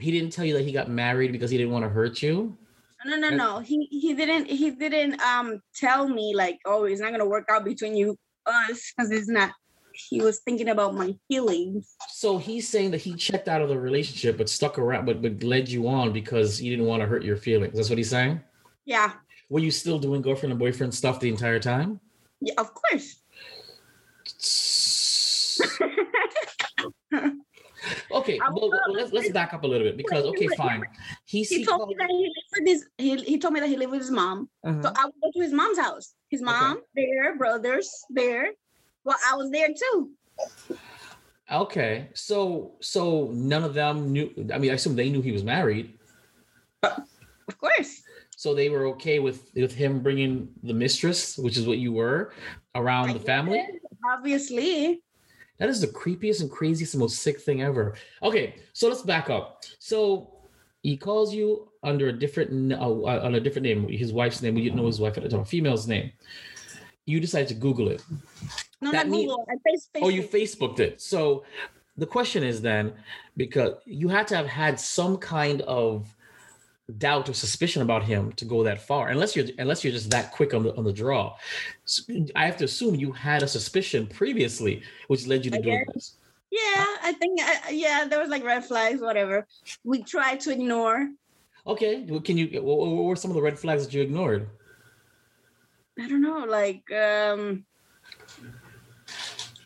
He 0.00 0.10
didn't 0.10 0.32
tell 0.32 0.44
you 0.44 0.54
that 0.54 0.64
he 0.64 0.72
got 0.72 0.88
married 0.88 1.32
because 1.32 1.50
he 1.50 1.58
didn't 1.58 1.72
want 1.72 1.84
to 1.84 1.88
hurt 1.90 2.22
you. 2.22 2.56
No, 3.04 3.16
no, 3.16 3.28
no. 3.28 3.58
He 3.58 3.86
he 3.90 4.14
didn't 4.14 4.46
he 4.46 4.70
didn't 4.70 5.20
um 5.20 5.60
tell 5.74 6.08
me 6.08 6.34
like, 6.34 6.58
oh, 6.64 6.84
it's 6.84 7.00
not 7.00 7.10
gonna 7.10 7.26
work 7.26 7.44
out 7.50 7.64
between 7.64 7.96
you 7.96 8.16
us 8.46 8.92
because 8.96 9.10
it's 9.10 9.28
not. 9.28 9.52
He 9.94 10.20
was 10.20 10.40
thinking 10.40 10.68
about 10.68 10.94
my 10.94 11.14
feelings. 11.28 11.94
So 12.08 12.36
he's 12.38 12.68
saying 12.68 12.90
that 12.92 13.00
he 13.00 13.14
checked 13.14 13.48
out 13.48 13.62
of 13.62 13.68
the 13.68 13.78
relationship, 13.78 14.36
but 14.36 14.48
stuck 14.48 14.78
around, 14.78 15.06
but 15.06 15.22
but 15.22 15.42
led 15.42 15.68
you 15.68 15.88
on 15.88 16.12
because 16.12 16.58
he 16.58 16.68
didn't 16.70 16.86
want 16.86 17.00
to 17.02 17.06
hurt 17.06 17.22
your 17.22 17.36
feelings. 17.36 17.76
That's 17.76 17.88
what 17.88 17.98
he's 17.98 18.10
saying. 18.10 18.40
Yeah, 18.84 19.12
Were 19.48 19.60
you 19.60 19.70
still 19.70 19.98
doing 19.98 20.20
girlfriend 20.20 20.52
and 20.52 20.58
boyfriend 20.58 20.94
stuff 20.94 21.20
the 21.20 21.28
entire 21.28 21.60
time? 21.60 22.00
yeah, 22.40 22.54
of 22.58 22.72
course. 22.74 23.20
Okay, 28.10 28.38
well, 28.38 28.70
well, 28.70 28.94
let's 28.94 29.12
let's 29.12 29.30
back 29.30 29.52
up 29.52 29.64
a 29.64 29.66
little 29.66 29.86
bit 29.86 29.96
because 29.96 30.24
okay, 30.24 30.48
fine. 30.56 30.84
He, 31.26 31.42
he 31.42 31.56
he 31.58 31.64
told 31.66 31.88
me 31.88 31.96
that 31.98 32.08
he 32.08 32.22
lived 32.22 32.48
with 32.52 32.66
his 32.66 32.88
he, 32.96 33.16
he 33.32 33.38
told 33.38 33.52
me 33.54 33.60
that 33.60 33.68
he 33.68 33.76
lived 33.76 33.92
with 33.92 34.00
his 34.00 34.10
mom. 34.10 34.48
Uh-huh. 34.64 34.82
So 34.82 34.92
I 34.96 35.04
would 35.04 35.14
go 35.22 35.30
to 35.32 35.40
his 35.42 35.52
mom's 35.52 35.78
house. 35.78 36.14
His 36.30 36.40
Okay. 36.40 36.50
mom 36.50 36.78
there, 36.94 37.36
brothers 37.36 37.90
there. 38.10 38.52
Well, 39.04 39.16
I 39.30 39.36
was 39.36 39.50
there 39.50 39.68
too. 39.68 40.10
Okay, 41.52 42.08
so 42.14 42.72
so 42.80 43.28
none 43.32 43.64
of 43.64 43.74
them 43.74 44.12
knew. 44.12 44.30
I 44.52 44.58
mean, 44.58 44.70
I 44.70 44.74
assume 44.74 44.96
they 44.96 45.10
knew 45.10 45.20
he 45.20 45.32
was 45.32 45.44
married, 45.44 45.92
Of 46.82 47.58
course. 47.58 48.02
so 48.36 48.54
they 48.54 48.70
were 48.70 48.86
okay 48.88 49.18
with 49.18 49.50
with 49.54 49.74
him 49.74 50.00
bringing 50.02 50.48
the 50.62 50.72
mistress, 50.72 51.36
which 51.36 51.56
is 51.58 51.66
what 51.66 51.78
you 51.78 51.92
were, 51.92 52.32
around 52.74 53.12
the 53.12 53.20
family. 53.20 53.62
Obviously. 54.10 55.02
That 55.58 55.68
is 55.68 55.80
the 55.80 55.86
creepiest 55.86 56.40
and 56.40 56.50
craziest 56.50 56.94
and 56.94 57.00
most 57.00 57.20
sick 57.22 57.40
thing 57.40 57.62
ever. 57.62 57.94
Okay, 58.22 58.56
so 58.72 58.88
let's 58.88 59.02
back 59.02 59.30
up. 59.30 59.62
So 59.78 60.34
he 60.82 60.96
calls 60.96 61.32
you 61.32 61.68
under 61.84 62.08
a 62.08 62.12
different 62.12 62.72
uh, 62.72 62.76
uh, 62.78 63.20
on 63.22 63.36
a 63.36 63.40
different 63.40 63.64
name, 63.64 63.86
his 63.88 64.12
wife's 64.12 64.42
name. 64.42 64.54
We 64.54 64.62
didn't 64.64 64.76
know 64.76 64.86
his 64.86 64.98
wife 64.98 65.16
at 65.16 65.22
the 65.22 65.28
time, 65.28 65.40
a 65.40 65.44
female's 65.44 65.86
name. 65.86 66.10
You 67.06 67.20
decide 67.20 67.48
to 67.48 67.54
Google 67.54 67.88
it. 67.88 68.02
No, 68.80 68.90
That 68.90 69.06
not 69.06 69.08
mean- 69.08 69.28
Google. 69.28 69.46
I 69.48 69.56
face 69.68 69.88
Oh, 70.00 70.08
you 70.08 70.22
Facebooked 70.22 70.80
it. 70.80 71.00
So 71.00 71.44
the 71.96 72.06
question 72.06 72.42
is 72.42 72.60
then, 72.62 72.92
because 73.36 73.74
you 73.84 74.08
had 74.08 74.26
to 74.28 74.36
have 74.36 74.46
had 74.46 74.80
some 74.80 75.16
kind 75.18 75.62
of 75.62 76.08
doubt 76.98 77.28
or 77.28 77.34
suspicion 77.34 77.82
about 77.82 78.04
him 78.04 78.32
to 78.32 78.44
go 78.44 78.62
that 78.64 78.80
far, 78.86 79.08
unless 79.08 79.34
you're 79.34 79.46
unless 79.58 79.82
you're 79.82 79.92
just 79.92 80.10
that 80.10 80.32
quick 80.32 80.52
on 80.54 80.62
the 80.64 80.74
on 80.76 80.84
the 80.84 80.92
draw. 80.92 81.34
So 81.84 82.02
I 82.36 82.44
have 82.46 82.56
to 82.58 82.64
assume 82.64 82.94
you 82.94 83.12
had 83.12 83.42
a 83.42 83.48
suspicion 83.48 84.06
previously, 84.06 84.82
which 85.08 85.26
led 85.26 85.44
you 85.44 85.50
to 85.50 85.60
doing 85.62 85.84
this. 85.94 86.14
Yeah, 86.50 86.84
I 87.02 87.12
think 87.18 87.40
uh, 87.42 87.54
yeah, 87.70 88.06
there 88.08 88.20
was 88.20 88.28
like 88.28 88.44
red 88.44 88.64
flags, 88.64 89.00
whatever. 89.00 89.46
We 89.82 90.02
tried 90.02 90.40
to 90.40 90.50
ignore. 90.52 91.10
Okay, 91.66 92.04
well, 92.08 92.20
can 92.20 92.36
you? 92.36 92.60
What 92.62 93.04
were 93.04 93.16
some 93.16 93.30
of 93.30 93.34
the 93.34 93.42
red 93.42 93.58
flags 93.58 93.84
that 93.84 93.94
you 93.94 94.02
ignored? 94.02 94.48
I 95.98 96.08
don't 96.08 96.22
know, 96.22 96.44
like 96.44 96.90
um 96.92 97.64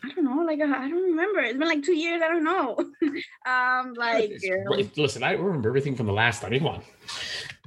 I 0.03 0.09
don't 0.13 0.23
know, 0.25 0.43
like 0.43 0.61
I 0.61 0.87
don't 0.87 1.03
remember. 1.03 1.39
It's 1.41 1.57
been 1.57 1.67
like 1.67 1.83
two 1.83 1.95
years. 1.95 2.21
I 2.23 2.29
don't 2.29 2.43
know. 2.43 2.77
um, 3.45 3.93
like 3.95 4.31
It's- 4.31 4.49
um, 4.67 4.91
Listen, 4.95 5.23
I 5.23 5.33
remember 5.33 5.69
everything 5.69 5.95
from 5.95 6.05
the 6.05 6.13
last 6.13 6.41
time. 6.41 6.57
Come 6.57 6.67
on, 6.67 6.83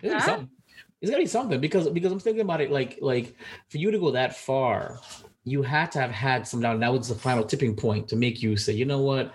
There's 0.01 0.15
gotta 0.15 0.15
be 0.15 0.21
Huh? 0.21 0.21
something. 0.27 0.49
It's 1.01 1.11
gotta 1.11 1.23
be 1.23 1.27
something 1.27 1.61
because 1.61 1.89
because 1.91 2.13
I'm 2.13 2.21
thinking 2.21 2.43
about 2.43 2.61
it. 2.61 2.71
Like 2.71 2.99
like 3.01 3.37
for 3.69 3.79
you 3.79 3.91
to 3.91 3.99
go 3.99 4.11
that 4.13 4.37
far, 4.37 4.99
you 5.45 5.63
had 5.63 5.91
to 5.93 6.01
have 6.01 6.11
had 6.13 6.47
some 6.47 6.61
doubt. 6.61 6.75
and 6.75 6.83
That 6.83 6.93
was 6.93 7.09
the 7.09 7.15
final 7.17 7.45
tipping 7.45 7.75
point 7.77 8.09
to 8.09 8.17
make 8.17 8.43
you 8.43 8.57
say, 8.57 8.73
you 8.73 8.85
know 8.85 9.01
what, 9.01 9.35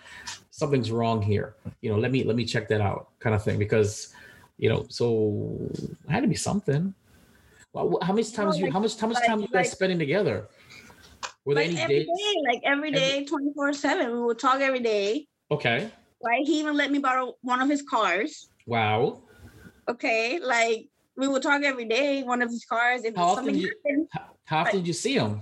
something's 0.50 0.91
wrong 0.91 1.22
here. 1.22 1.55
You 1.81 1.91
know, 1.91 1.98
let 2.00 2.12
me 2.12 2.24
let 2.24 2.36
me 2.36 2.46
check 2.46 2.67
that 2.69 2.81
out, 2.81 3.10
kind 3.19 3.36
of 3.36 3.43
thing. 3.43 3.60
Because 3.60 4.13
you 4.57 4.69
know, 4.69 4.86
so 4.89 5.57
it 6.07 6.10
had 6.10 6.22
to 6.22 6.27
be 6.27 6.36
something. 6.36 6.93
How 8.01 8.13
much 8.13 8.31
times 8.34 8.55
oh 8.55 8.57
you 8.57 8.63
like- 8.65 8.74
how 8.74 8.79
much 8.79 9.00
how 9.00 9.07
much 9.07 9.15
like- 9.15 9.27
time 9.27 9.39
you 9.39 9.48
guys 9.48 9.65
like- 9.67 9.77
spending 9.77 10.00
together? 10.00 10.48
Were 11.46 11.55
there 11.55 11.63
like 11.63 11.72
any 11.74 11.81
every 11.81 12.00
dates? 12.05 12.12
day, 12.19 12.34
like 12.51 12.62
every 12.65 12.91
day, 12.91 13.25
twenty 13.25 13.51
four 13.53 13.72
seven. 13.74 14.12
We 14.12 14.22
would 14.22 14.39
talk 14.39 14.60
every 14.62 14.79
day. 14.81 15.27
Okay. 15.50 15.89
Right? 16.24 16.46
He 16.46 16.60
even 16.60 16.75
let 16.75 16.91
me 16.91 17.00
borrow 17.00 17.36
one 17.41 17.62
of 17.62 17.69
his 17.69 17.81
cars. 17.84 18.50
Wow. 18.65 19.24
Okay, 19.88 20.39
like 20.39 20.89
we 21.15 21.27
would 21.27 21.41
talk 21.41 21.62
every 21.63 21.86
day. 21.86 22.24
One 22.24 22.41
of 22.41 22.50
his 22.50 22.65
cars. 22.65 23.05
If 23.05 23.15
How 23.15 23.27
often 23.29 23.55
you- 23.57 23.72
happened, 23.86 24.07
How, 24.12 24.22
how 24.46 24.57
often 24.62 24.75
did 24.79 24.88
you 24.88 24.93
see 24.93 25.13
him? 25.13 25.41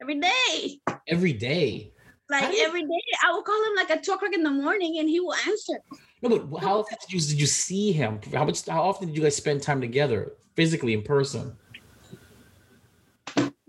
every 0.00 0.20
day. 0.20 0.80
Every 1.08 1.32
day. 1.32 1.92
Like 2.30 2.54
every 2.60 2.82
day, 2.82 3.02
I 3.26 3.32
would 3.34 3.44
call 3.44 3.60
him 3.66 3.74
like 3.76 3.90
at 3.90 4.02
two 4.04 4.12
o'clock 4.12 4.32
in 4.32 4.42
the 4.42 4.50
morning, 4.50 4.98
and 5.00 5.08
he 5.08 5.18
will 5.20 5.34
answer. 5.34 5.74
No, 6.22 6.38
but 6.38 6.58
how 6.62 6.78
often 6.80 6.96
did 7.02 7.12
you 7.12 7.20
did 7.20 7.40
you 7.40 7.46
see 7.46 7.92
him? 7.92 8.20
How 8.32 8.44
much? 8.44 8.64
How 8.66 8.82
often 8.82 9.08
did 9.08 9.16
you 9.16 9.22
guys 9.24 9.36
spend 9.36 9.60
time 9.60 9.80
together, 9.80 10.32
physically 10.54 10.94
in 10.94 11.02
person? 11.02 11.56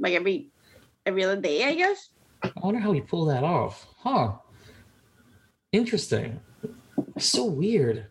Like 0.04 0.14
every 0.14 0.52
every 1.06 1.24
other 1.24 1.40
day, 1.40 1.64
I 1.64 1.76
guess. 1.76 2.10
I 2.44 2.52
wonder 2.62 2.80
how 2.82 2.92
he 2.92 3.00
pulled 3.02 3.30
that 3.30 3.44
off. 3.44 3.88
Huh. 4.00 4.34
Interesting. 5.72 6.40
So 7.18 7.46
weird. 7.46 8.08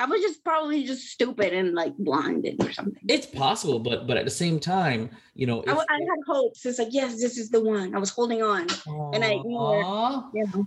I 0.00 0.06
was 0.06 0.20
just 0.22 0.44
probably 0.44 0.84
just 0.84 1.08
stupid 1.08 1.52
and 1.52 1.74
like 1.74 1.92
blinded 1.98 2.62
or 2.64 2.70
something. 2.72 3.02
It's 3.08 3.26
possible, 3.26 3.80
but 3.80 4.06
but 4.06 4.16
at 4.16 4.24
the 4.24 4.30
same 4.30 4.60
time, 4.60 5.10
you 5.34 5.44
know, 5.46 5.62
I, 5.66 5.72
I 5.72 5.98
had 5.98 6.20
hopes. 6.26 6.64
It's 6.64 6.78
like 6.78 6.88
yes, 6.92 7.20
this 7.20 7.36
is 7.36 7.50
the 7.50 7.60
one. 7.62 7.94
I 7.94 7.98
was 7.98 8.10
holding 8.10 8.40
on. 8.40 8.68
and 9.12 9.24
I 9.24 9.32
You 9.32 9.42
know. 9.44 9.82
aw, 9.84 10.30
the 10.32 10.64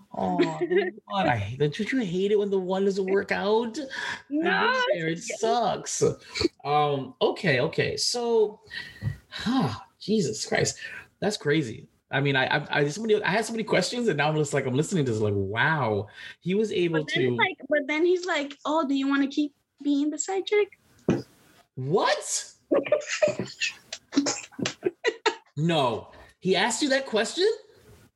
one. 1.06 1.28
I 1.30 1.38
hate- 1.38 1.60
don't 1.60 1.80
you 1.80 2.00
hate 2.00 2.32
it 2.32 2.40
when 2.40 2.50
the 2.52 2.60
one 2.60 2.84
doesn't 2.86 3.06
work 3.06 3.32
out? 3.32 3.80
No, 4.30 4.74
it 4.94 5.20
sucks. 5.24 6.04
Um, 6.66 7.16
okay, 7.22 7.62
okay. 7.62 7.96
So, 7.96 8.60
huh, 9.30 9.74
Jesus 10.02 10.46
Christ, 10.46 10.78
that's 11.20 11.38
crazy. 11.38 11.88
I 12.12 12.20
mean, 12.20 12.36
I, 12.36 12.58
I, 12.58 12.80
I 12.80 12.88
somebody, 12.90 13.24
I 13.24 13.30
had 13.32 13.46
so 13.46 13.54
many 13.54 13.64
questions, 13.64 14.08
and 14.08 14.18
now 14.18 14.28
I'm 14.28 14.36
just 14.36 14.54
like, 14.54 14.66
I'm 14.66 14.74
listening 14.74 15.06
to 15.06 15.12
this, 15.12 15.22
like, 15.22 15.34
wow, 15.36 16.08
he 16.42 16.56
was 16.56 16.72
able 16.72 17.06
to 17.06 17.36
like, 17.38 17.58
but 17.70 17.88
then 17.88 18.06
he's 18.06 18.26
like, 18.26 18.58
oh, 18.66 18.86
do 18.86 18.94
you 18.94 19.08
want 19.08 19.24
to 19.24 19.30
keep 19.30 19.54
being 19.82 20.10
the 20.10 20.20
side 20.20 20.46
chick? 20.46 20.68
what? 21.76 22.46
no, 25.56 26.12
he 26.40 26.56
asked 26.56 26.82
you 26.82 26.90
that 26.90 27.06
question. 27.06 27.48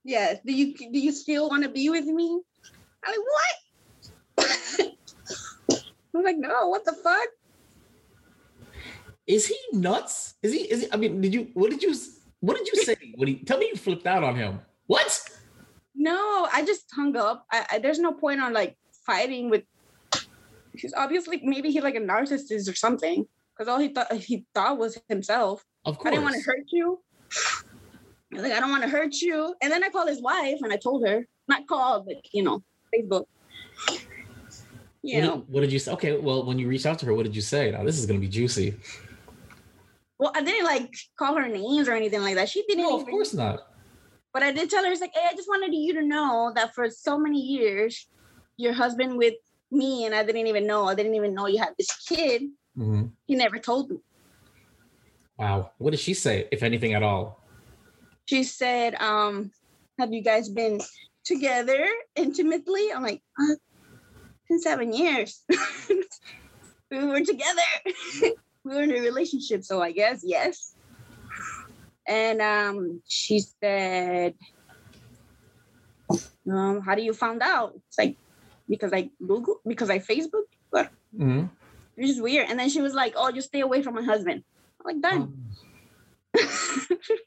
Yes. 0.04 0.40
Do 0.46 0.54
you 0.54 0.76
do 0.76 1.00
you 1.00 1.12
still 1.12 1.50
want 1.50 1.64
to 1.64 1.70
be 1.70 1.90
with 1.90 2.06
me? 2.06 2.40
I'm 3.04 3.12
like, 3.12 3.26
what? 4.38 4.96
I'm 6.16 6.24
like, 6.24 6.38
no, 6.38 6.68
what 6.68 6.86
the 6.86 6.94
fuck? 6.94 7.28
Is 9.28 9.48
he 9.48 9.58
nuts? 9.74 10.36
Is 10.44 10.54
he? 10.54 10.60
Is 10.60 10.82
he? 10.82 10.88
I 10.92 10.98
mean, 10.98 11.22
did 11.22 11.34
you? 11.34 11.50
What 11.54 11.72
did 11.72 11.82
you? 11.82 11.96
What 12.40 12.58
did 12.58 12.68
you 12.68 12.84
say? 12.84 12.96
What 13.16 13.28
he? 13.28 13.36
Tell 13.36 13.58
me 13.58 13.70
you 13.72 13.76
flipped 13.76 14.06
out 14.06 14.24
on 14.24 14.36
him. 14.36 14.60
What? 14.88 15.20
No, 15.96 16.48
I 16.54 16.64
just 16.66 16.84
hung 16.94 17.16
up. 17.16 17.46
I, 17.52 17.66
I 17.72 17.80
there's 17.80 18.00
no 18.00 18.14
point 18.14 18.42
on 18.42 18.54
like 18.54 18.78
fighting 19.06 19.50
with. 19.50 19.64
He's 20.74 20.94
obviously 20.94 21.42
maybe 21.44 21.72
he 21.72 21.82
like 21.82 21.96
a 21.96 22.02
narcissist 22.02 22.70
or 22.70 22.76
something. 22.76 23.26
Because 23.56 23.70
all 23.70 23.80
he 23.80 23.88
thought 23.88 24.14
he 24.14 24.46
thought 24.54 24.78
was 24.78 25.00
himself. 25.08 25.64
Of 25.86 25.98
course. 25.98 26.08
I 26.08 26.12
didn't 26.12 26.26
want 26.26 26.36
to 26.36 26.42
hurt 26.42 26.66
you. 26.72 27.00
Like, 28.32 28.52
I 28.52 28.60
don't 28.60 28.70
want 28.70 28.84
to 28.84 28.90
hurt 28.90 29.16
you. 29.22 29.56
And 29.62 29.72
then 29.72 29.84
I 29.84 29.90
called 29.90 30.10
his 30.10 30.22
wife 30.22 30.58
and 30.62 30.74
I 30.74 30.78
told 30.78 31.08
her, 31.08 31.26
not 31.48 31.68
called, 31.68 32.06
but 32.06 32.18
you 32.34 32.44
know, 32.44 32.62
Facebook. 32.94 33.26
You 35.04 35.22
What 35.22 35.24
know, 35.24 35.36
did, 35.38 35.50
what 35.50 35.62
did 35.62 35.72
you 35.72 35.80
say? 35.80 35.92
Okay, 35.94 36.18
well, 36.18 36.46
when 36.46 36.60
you 36.60 36.68
reached 36.68 36.86
out 36.86 37.00
to 37.00 37.06
her, 37.06 37.14
what 37.14 37.24
did 37.24 37.36
you 37.36 37.42
say? 37.42 37.72
Now 37.72 37.84
this 37.84 37.98
is 37.98 38.06
gonna 38.06 38.20
be 38.20 38.28
juicy. 38.28 38.76
Well, 40.20 40.32
I 40.36 40.42
didn't 40.42 40.66
like 40.66 40.94
call 41.18 41.36
her 41.36 41.48
names 41.48 41.88
or 41.88 41.94
anything 41.94 42.22
like 42.22 42.36
that. 42.36 42.50
She 42.50 42.64
didn't. 42.68 42.84
No, 42.84 43.00
of 43.00 43.06
course 43.06 43.34
not. 43.34 43.60
But 44.34 44.44
I 44.44 44.52
did 44.52 44.70
tell 44.70 44.84
her, 44.84 44.92
it's 44.92 45.02
like, 45.02 45.14
hey, 45.14 45.28
I 45.32 45.36
just 45.36 45.48
wanted 45.48 45.74
you 45.74 45.94
to 45.94 46.02
know 46.04 46.52
that 46.56 46.76
for 46.76 46.90
so 46.90 47.18
many 47.18 47.40
years, 47.40 48.08
your 48.58 48.74
husband 48.74 49.18
with 49.18 49.36
me, 49.72 50.06
and 50.06 50.14
I 50.14 50.24
didn't 50.24 50.48
even 50.48 50.68
know. 50.68 50.86
I 50.86 50.96
didn't 50.96 51.16
even 51.16 51.34
know 51.34 51.48
you 51.48 51.60
had 51.60 51.74
this 51.78 51.92
kid. 52.08 52.44
Mhm. 52.78 53.12
He 53.28 53.36
never 53.36 53.60
told 53.60 53.92
me. 53.92 53.98
Wow. 55.38 55.72
What 55.78 55.92
did 55.92 56.00
she 56.00 56.14
say, 56.14 56.48
if 56.52 56.64
anything 56.64 56.94
at 56.94 57.04
all? 57.04 57.42
She 58.26 58.44
said, 58.44 58.96
um, 58.96 59.52
have 60.00 60.12
you 60.14 60.22
guys 60.22 60.50
been 60.50 60.82
together 61.24 61.86
intimately? 62.16 62.92
I'm 62.94 63.04
like, 63.04 63.22
uh, 63.40 63.56
in 64.50 64.60
seven 64.60 64.94
years. 64.94 65.44
we 66.92 67.06
were 67.06 67.22
together. 67.22 67.62
we 68.66 68.76
were 68.76 68.82
in 68.82 68.92
a 68.92 69.00
relationship, 69.00 69.64
so 69.64 69.82
I 69.82 69.92
guess 69.92 70.22
yes. 70.24 70.74
And 72.08 72.42
um, 72.42 73.02
she 73.08 73.40
said, 73.40 74.34
um, 76.52 76.82
how 76.82 76.96
do 76.96 77.02
you 77.04 77.14
found 77.14 77.42
out? 77.42 77.74
It's 77.88 77.98
like 77.98 78.18
because 78.68 78.92
I 78.94 79.10
Google, 79.26 79.60
because 79.66 79.90
I 79.90 80.00
Facebook, 80.00 80.46
but 80.72 80.90
Mhm. 81.18 81.50
it's 81.98 82.10
just 82.10 82.22
weird. 82.22 82.50
And 82.50 82.60
then 82.60 82.70
she 82.70 82.82
was 82.82 82.94
like, 82.94 83.14
oh, 83.16 83.32
just 83.32 83.48
stay 83.48 83.62
away 83.62 83.82
from 83.82 83.96
my 83.96 84.04
husband. 84.04 84.44
I'm 84.80 84.86
like, 84.96 85.02
done. 85.02 85.22
Um, 85.22 85.42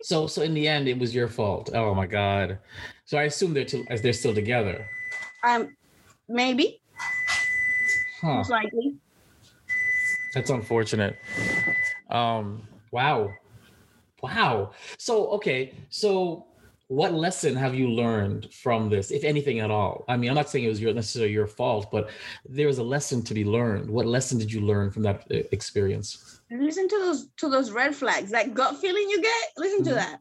so, 0.03 0.27
so 0.27 0.43
in 0.43 0.55
the 0.55 0.69
end, 0.69 0.87
it 0.89 0.99
was 0.99 1.15
your 1.15 1.29
fault. 1.29 1.71
Oh 1.73 1.95
my 1.95 2.07
god. 2.07 2.59
So 3.05 3.17
I 3.19 3.25
assume 3.25 3.55
they're 3.55 3.65
to, 3.67 3.85
as 3.89 4.03
they're 4.03 4.13
still 4.13 4.35
together. 4.35 4.87
um, 5.45 5.75
maybe, 6.29 6.83
Huh. 8.21 8.35
most 8.37 8.51
likely. 8.51 8.97
That's 10.35 10.51
unfortunate. 10.51 11.17
Um. 12.11 12.67
Wow. 12.91 13.33
Wow. 14.23 14.73
So 14.99 15.29
okay. 15.31 15.75
So 15.91 16.47
what 16.89 17.13
lesson 17.13 17.55
have 17.55 17.75
you 17.75 17.89
learned 17.91 18.49
from 18.53 18.89
this, 18.89 19.11
if 19.11 19.23
anything 19.23 19.61
at 19.61 19.71
all? 19.71 20.05
I 20.09 20.17
mean, 20.17 20.31
I'm 20.31 20.37
not 20.37 20.49
saying 20.49 20.65
it 20.65 20.69
was 20.69 20.81
your 20.81 20.95
necessarily 20.95 21.33
your 21.33 21.47
fault, 21.47 21.91
but 21.91 22.09
there 22.49 22.67
was 22.67 22.79
a 22.79 22.83
lesson 22.83 23.23
to 23.25 23.35
be 23.35 23.45
learned. 23.45 23.91
What 23.91 24.07
lesson 24.07 24.39
did 24.39 24.51
you 24.51 24.63
learn 24.63 24.91
from 24.91 25.03
that 25.03 25.27
uh, 25.31 25.37
experience? 25.53 26.41
Listen 26.51 26.89
to 26.89 26.99
those 26.99 27.29
to 27.37 27.51
those 27.51 27.71
red 27.71 27.95
flags, 27.95 28.31
that 28.31 28.55
gut 28.55 28.79
feeling 28.79 29.09
you 29.11 29.21
get. 29.21 29.45
Listen 29.59 29.85
to 29.85 29.91
Mhm. 29.91 29.95
that. 29.95 30.21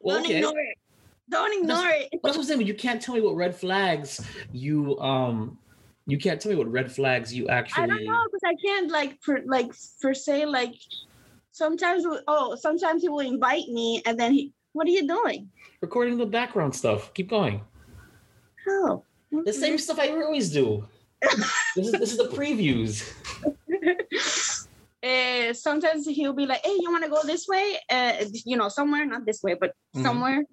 Well, 0.00 0.16
Don't 0.16 0.26
okay. 0.26 0.36
ignore 0.38 0.58
it. 0.58 0.78
Don't 1.28 1.62
ignore 1.62 1.88
it. 1.88 2.08
But 2.12 2.20
that's 2.28 2.36
what 2.36 2.42
I'm 2.42 2.48
saying. 2.48 2.66
You 2.66 2.74
can't 2.74 3.02
tell 3.02 3.14
me 3.14 3.20
what 3.20 3.34
red 3.34 3.54
flags 3.56 4.24
you 4.52 4.98
um. 5.00 5.58
You 6.06 6.18
can't 6.18 6.40
tell 6.40 6.50
me 6.50 6.58
what 6.58 6.70
red 6.70 6.90
flags 6.90 7.32
you 7.32 7.48
actually. 7.48 7.84
I 7.84 7.86
don't 7.86 8.04
know 8.04 8.22
because 8.26 8.42
I 8.44 8.54
can't 8.64 8.90
like 8.90 9.20
per 9.22 9.42
like 9.46 9.70
per 10.00 10.14
se 10.14 10.46
like 10.46 10.74
sometimes 11.52 12.04
oh 12.26 12.56
sometimes 12.56 13.02
he 13.02 13.08
will 13.08 13.20
invite 13.20 13.68
me 13.68 14.02
and 14.04 14.18
then 14.18 14.32
he 14.32 14.52
what 14.72 14.86
are 14.86 14.90
you 14.90 15.06
doing? 15.06 15.50
Recording 15.80 16.18
the 16.18 16.26
background 16.26 16.74
stuff. 16.74 17.14
Keep 17.14 17.30
going. 17.30 17.62
Oh. 18.68 19.04
The 19.44 19.52
same 19.52 19.78
stuff 19.78 19.98
I 19.98 20.08
always 20.10 20.50
do. 20.50 20.86
this 21.76 21.86
is 21.86 21.92
this 21.92 22.12
is 22.12 22.18
the 22.18 22.28
previews. 22.28 23.08
uh, 25.02 25.52
sometimes 25.54 26.06
he'll 26.06 26.32
be 26.32 26.46
like, 26.46 26.64
"Hey, 26.64 26.76
you 26.80 26.90
want 26.90 27.04
to 27.04 27.10
go 27.10 27.22
this 27.24 27.46
way? 27.48 27.78
Uh, 27.90 28.24
you 28.44 28.56
know, 28.56 28.68
somewhere, 28.68 29.06
not 29.06 29.24
this 29.24 29.42
way, 29.42 29.54
but 29.54 29.72
Mhm. 29.96 30.02
somewhere." 30.02 30.44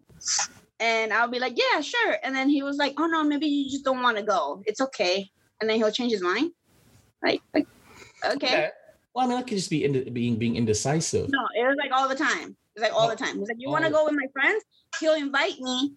And 0.79 1.11
I'll 1.11 1.27
be 1.27 1.39
like, 1.39 1.57
"Yeah, 1.57 1.81
sure." 1.81 2.17
And 2.23 2.35
then 2.35 2.49
he 2.49 2.63
was 2.63 2.77
like, 2.77 2.93
"Oh 2.97 3.07
no, 3.07 3.23
maybe 3.23 3.47
you 3.47 3.69
just 3.69 3.83
don't 3.83 4.01
want 4.01 4.17
to 4.17 4.23
go. 4.23 4.61
It's 4.65 4.79
okay." 4.81 5.29
And 5.61 5.69
then 5.69 5.77
he'll 5.77 5.91
change 5.91 6.11
his 6.11 6.21
mind. 6.21 6.51
Like, 7.23 7.41
like 7.53 7.67
okay. 8.25 8.69
Well, 9.13 9.25
I 9.25 9.27
mean, 9.29 9.37
that 9.37 9.47
could 9.47 9.57
just 9.57 9.69
be 9.69 9.83
inde- 9.83 10.13
being 10.13 10.35
being 10.37 10.55
indecisive. 10.55 11.29
No, 11.29 11.47
it 11.55 11.65
was 11.65 11.75
like 11.77 11.91
all 11.91 12.07
the 12.07 12.15
time. 12.15 12.55
It's 12.75 12.83
like 12.83 12.93
all 12.93 13.09
the 13.09 13.15
time. 13.15 13.39
He's 13.39 13.49
like, 13.49 13.57
"You 13.59 13.69
want 13.69 13.85
to 13.85 13.91
go 13.91 14.05
with 14.05 14.13
my 14.13 14.27
friends?" 14.31 14.63
He'll 14.99 15.15
invite 15.15 15.59
me. 15.59 15.93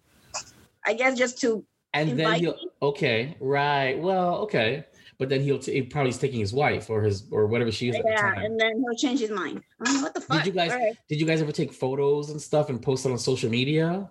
I 0.85 0.93
guess 0.93 1.17
just 1.17 1.39
to 1.41 1.65
And 1.93 2.19
then 2.19 2.33
he'll 2.39 2.55
me. 2.55 2.69
okay, 2.81 3.37
right. 3.39 3.97
Well, 3.99 4.37
okay. 4.39 4.85
But 5.19 5.29
then 5.29 5.41
he'll 5.41 5.59
t- 5.59 5.73
he 5.73 5.83
probably 5.83 6.09
is 6.09 6.17
taking 6.17 6.39
his 6.39 6.51
wife 6.53 6.89
or 6.89 7.01
his 7.03 7.23
or 7.31 7.45
whatever 7.47 7.71
she 7.71 7.89
is 7.89 7.95
at 7.95 8.03
the 8.03 8.09
yeah, 8.09 8.21
time. 8.21 8.43
and 8.45 8.59
then 8.59 8.83
he'll 8.83 8.97
change 8.97 9.19
his 9.19 9.29
mind. 9.29 9.61
I'm 9.79 9.93
like, 9.93 10.03
what 10.03 10.13
the 10.13 10.21
fuck? 10.21 10.37
Did 10.43 10.47
you 10.47 10.51
guys- 10.53 10.71
right. 10.71 10.97
Did 11.07 11.19
you 11.21 11.25
guys 11.25 11.41
ever 11.41 11.51
take 11.51 11.71
photos 11.71 12.31
and 12.31 12.41
stuff 12.41 12.69
and 12.69 12.81
post 12.81 13.05
it 13.05 13.11
on 13.11 13.19
social 13.19 13.49
media? 13.49 14.09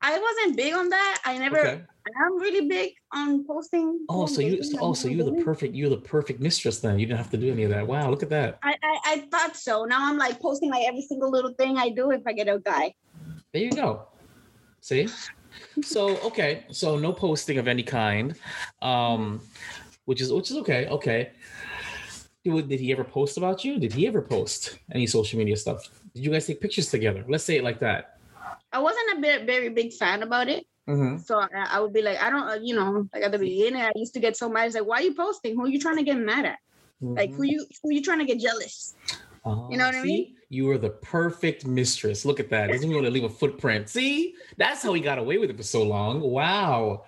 I 0.00 0.18
wasn't 0.18 0.56
big 0.56 0.72
on 0.72 0.88
that. 0.88 1.20
I 1.24 1.36
never. 1.36 1.58
Okay. 1.58 1.82
I'm 2.06 2.38
really 2.38 2.68
big 2.68 2.92
on 3.12 3.44
posting. 3.46 4.04
Oh, 4.08 4.26
so 4.26 4.40
you 4.40 4.62
so, 4.62 4.78
oh, 4.80 4.92
so 4.92 5.08
you're 5.08 5.24
the 5.24 5.42
perfect 5.42 5.74
you're 5.74 5.88
the 5.88 5.96
perfect 5.96 6.40
mistress 6.40 6.80
then. 6.80 6.98
You 6.98 7.06
didn't 7.06 7.18
have 7.18 7.30
to 7.30 7.36
do 7.36 7.50
any 7.50 7.64
of 7.64 7.70
that. 7.70 7.86
Wow, 7.86 8.10
look 8.10 8.22
at 8.22 8.28
that. 8.30 8.58
I, 8.62 8.76
I 8.82 8.98
I 9.06 9.18
thought 9.30 9.56
so. 9.56 9.84
Now 9.84 10.08
I'm 10.08 10.18
like 10.18 10.38
posting 10.40 10.70
like 10.70 10.86
every 10.86 11.02
single 11.02 11.30
little 11.30 11.54
thing 11.54 11.78
I 11.78 11.88
do 11.88 12.10
if 12.10 12.22
I 12.26 12.32
get 12.32 12.48
a 12.48 12.58
guy. 12.58 12.94
There 13.52 13.62
you 13.62 13.72
go. 13.72 14.08
See? 14.80 15.08
So 15.82 16.18
okay, 16.18 16.64
so 16.70 16.98
no 16.98 17.12
posting 17.12 17.58
of 17.58 17.68
any 17.68 17.82
kind. 17.82 18.34
Um 18.82 19.40
which 20.04 20.20
is 20.20 20.32
which 20.32 20.50
is 20.50 20.58
okay. 20.58 20.86
Okay. 20.88 21.30
Did, 22.44 22.68
did 22.68 22.80
he 22.80 22.92
ever 22.92 23.04
post 23.04 23.38
about 23.38 23.64
you? 23.64 23.78
Did 23.78 23.94
he 23.94 24.06
ever 24.06 24.20
post 24.20 24.78
any 24.92 25.06
social 25.06 25.38
media 25.38 25.56
stuff? 25.56 25.88
Did 26.14 26.24
you 26.24 26.30
guys 26.30 26.46
take 26.46 26.60
pictures 26.60 26.90
together? 26.90 27.24
Let's 27.26 27.44
say 27.44 27.56
it 27.56 27.64
like 27.64 27.80
that. 27.80 28.18
I 28.70 28.78
wasn't 28.80 29.16
a 29.16 29.20
bit 29.20 29.46
very 29.46 29.70
big 29.70 29.94
fan 29.94 30.22
about 30.22 30.48
it, 30.48 30.66
Mm-hmm. 30.86 31.18
so 31.18 31.40
I, 31.40 31.48
I 31.54 31.80
would 31.80 31.94
be 31.94 32.02
like, 32.02 32.22
I 32.22 32.28
don't, 32.28 32.46
uh, 32.46 32.58
you 32.62 32.74
know, 32.74 33.08
like 33.14 33.22
at 33.22 33.32
the 33.32 33.38
beginning, 33.38 33.80
I 33.80 33.90
used 33.96 34.12
to 34.14 34.20
get 34.20 34.36
so 34.36 34.50
mad. 34.50 34.66
It's 34.66 34.74
like, 34.74 34.84
why 34.86 34.98
are 34.98 35.02
you 35.02 35.14
posting? 35.14 35.54
Who 35.54 35.64
are 35.64 35.68
you 35.68 35.80
trying 35.80 35.96
to 35.96 36.02
get 36.02 36.18
mad 36.18 36.44
at? 36.44 36.58
Like, 37.00 37.32
who 37.34 37.42
you 37.42 37.66
who 37.82 37.92
you 37.92 38.02
trying 38.02 38.20
to 38.20 38.24
get 38.24 38.40
jealous? 38.40 38.94
you 39.44 39.76
know 39.76 39.86
what 39.86 39.94
I 39.94 40.02
mean? 40.02 40.36
You 40.48 40.66
were 40.66 40.78
the 40.78 40.90
perfect 40.90 41.66
mistress. 41.66 42.24
Look 42.24 42.40
at 42.40 42.48
that. 42.50 42.68
Doesn't 42.68 42.84
even 42.84 42.94
want 42.94 43.06
to 43.06 43.10
leave 43.10 43.24
a 43.24 43.28
footprint. 43.28 43.88
See? 43.90 44.34
That's 44.56 44.82
how 44.82 44.94
he 44.94 45.00
got 45.00 45.18
away 45.18 45.36
with 45.36 45.50
it 45.50 45.56
for 45.56 45.62
so 45.62 45.82
long. 45.82 46.20
Wow. 46.20 47.04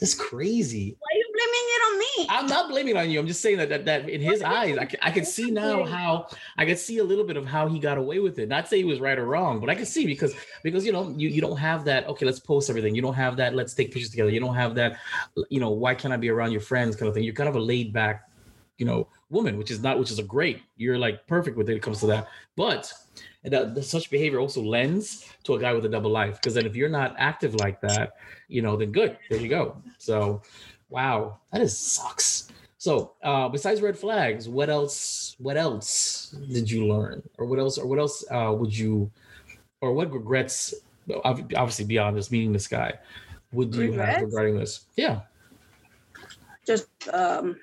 That's 0.00 0.14
crazy. 0.14 0.96
Why 0.98 1.08
you 1.14 1.27
blaming 1.38 1.66
it 1.68 1.82
on 1.86 1.98
me. 1.98 2.26
I'm 2.30 2.46
not 2.46 2.68
blaming 2.68 2.96
it 2.96 2.98
on 2.98 3.10
you. 3.10 3.18
I'm 3.18 3.26
just 3.26 3.40
saying 3.40 3.58
that 3.58 3.68
that, 3.68 3.84
that 3.84 4.08
in 4.08 4.20
his 4.20 4.42
eyes, 4.42 4.76
I 4.78 4.84
can, 4.84 4.98
I 5.02 5.10
can 5.10 5.24
see 5.24 5.50
now 5.50 5.84
how 5.84 6.28
I 6.56 6.64
can 6.64 6.76
see 6.76 6.98
a 6.98 7.04
little 7.04 7.24
bit 7.24 7.36
of 7.36 7.46
how 7.46 7.68
he 7.68 7.78
got 7.78 7.98
away 7.98 8.18
with 8.18 8.38
it. 8.38 8.48
Not 8.48 8.68
say 8.68 8.78
he 8.78 8.84
was 8.84 9.00
right 9.00 9.18
or 9.18 9.26
wrong, 9.26 9.60
but 9.60 9.70
I 9.70 9.74
can 9.74 9.86
see 9.86 10.06
because 10.06 10.34
because 10.62 10.84
you 10.84 10.92
know 10.92 11.14
you, 11.16 11.28
you 11.28 11.40
don't 11.40 11.56
have 11.56 11.84
that. 11.84 12.06
Okay, 12.08 12.26
let's 12.26 12.40
post 12.40 12.70
everything. 12.70 12.94
You 12.94 13.02
don't 13.02 13.14
have 13.14 13.36
that. 13.36 13.54
Let's 13.54 13.74
take 13.74 13.92
pictures 13.92 14.10
together. 14.10 14.30
You 14.30 14.40
don't 14.40 14.54
have 14.54 14.74
that. 14.76 14.98
You 15.48 15.60
know 15.60 15.70
why 15.70 15.94
can't 15.94 16.12
I 16.12 16.16
be 16.16 16.30
around 16.30 16.52
your 16.52 16.60
friends 16.60 16.96
kind 16.96 17.08
of 17.08 17.14
thing. 17.14 17.24
You're 17.24 17.34
kind 17.34 17.48
of 17.48 17.56
a 17.56 17.60
laid 17.60 17.92
back, 17.92 18.28
you 18.78 18.86
know, 18.86 19.08
woman, 19.30 19.56
which 19.56 19.70
is 19.70 19.80
not 19.80 19.98
which 19.98 20.10
is 20.10 20.18
a 20.18 20.24
great. 20.24 20.62
You're 20.76 20.98
like 20.98 21.26
perfect 21.26 21.56
when 21.56 21.68
it 21.68 21.82
comes 21.82 22.00
to 22.00 22.06
that. 22.06 22.28
But 22.56 22.92
that, 23.44 23.74
that 23.74 23.84
such 23.84 24.10
behavior 24.10 24.40
also 24.40 24.62
lends 24.62 25.24
to 25.44 25.54
a 25.54 25.60
guy 25.60 25.72
with 25.72 25.84
a 25.84 25.88
double 25.88 26.10
life 26.10 26.34
because 26.34 26.54
then 26.54 26.66
if 26.66 26.74
you're 26.74 26.88
not 26.88 27.14
active 27.18 27.54
like 27.54 27.80
that, 27.80 28.14
you 28.48 28.62
know, 28.62 28.76
then 28.76 28.92
good. 28.92 29.16
There 29.30 29.40
you 29.40 29.48
go. 29.48 29.80
So 29.98 30.42
Wow, 30.90 31.38
that 31.52 31.60
is 31.60 31.76
sucks. 31.76 32.48
So, 32.78 33.12
uh, 33.22 33.48
besides 33.48 33.82
red 33.82 33.98
flags, 33.98 34.48
what 34.48 34.70
else? 34.70 35.36
What 35.38 35.56
else 35.56 36.34
did 36.52 36.70
you 36.70 36.86
learn, 36.86 37.22
or 37.36 37.46
what 37.46 37.58
else, 37.58 37.76
or 37.76 37.86
what 37.86 37.98
else 37.98 38.24
uh, 38.30 38.54
would 38.56 38.76
you, 38.76 39.10
or 39.80 39.92
what 39.92 40.12
regrets? 40.12 40.74
Obviously, 41.24 41.84
beyond 41.84 42.16
just 42.16 42.30
meeting 42.30 42.52
this 42.52 42.68
guy, 42.68 42.94
would 43.52 43.74
you 43.74 43.90
Regrets? 43.90 44.16
have 44.16 44.22
regarding 44.22 44.58
this? 44.58 44.86
Yeah. 44.96 45.20
Just 46.66 46.88
um, 47.12 47.56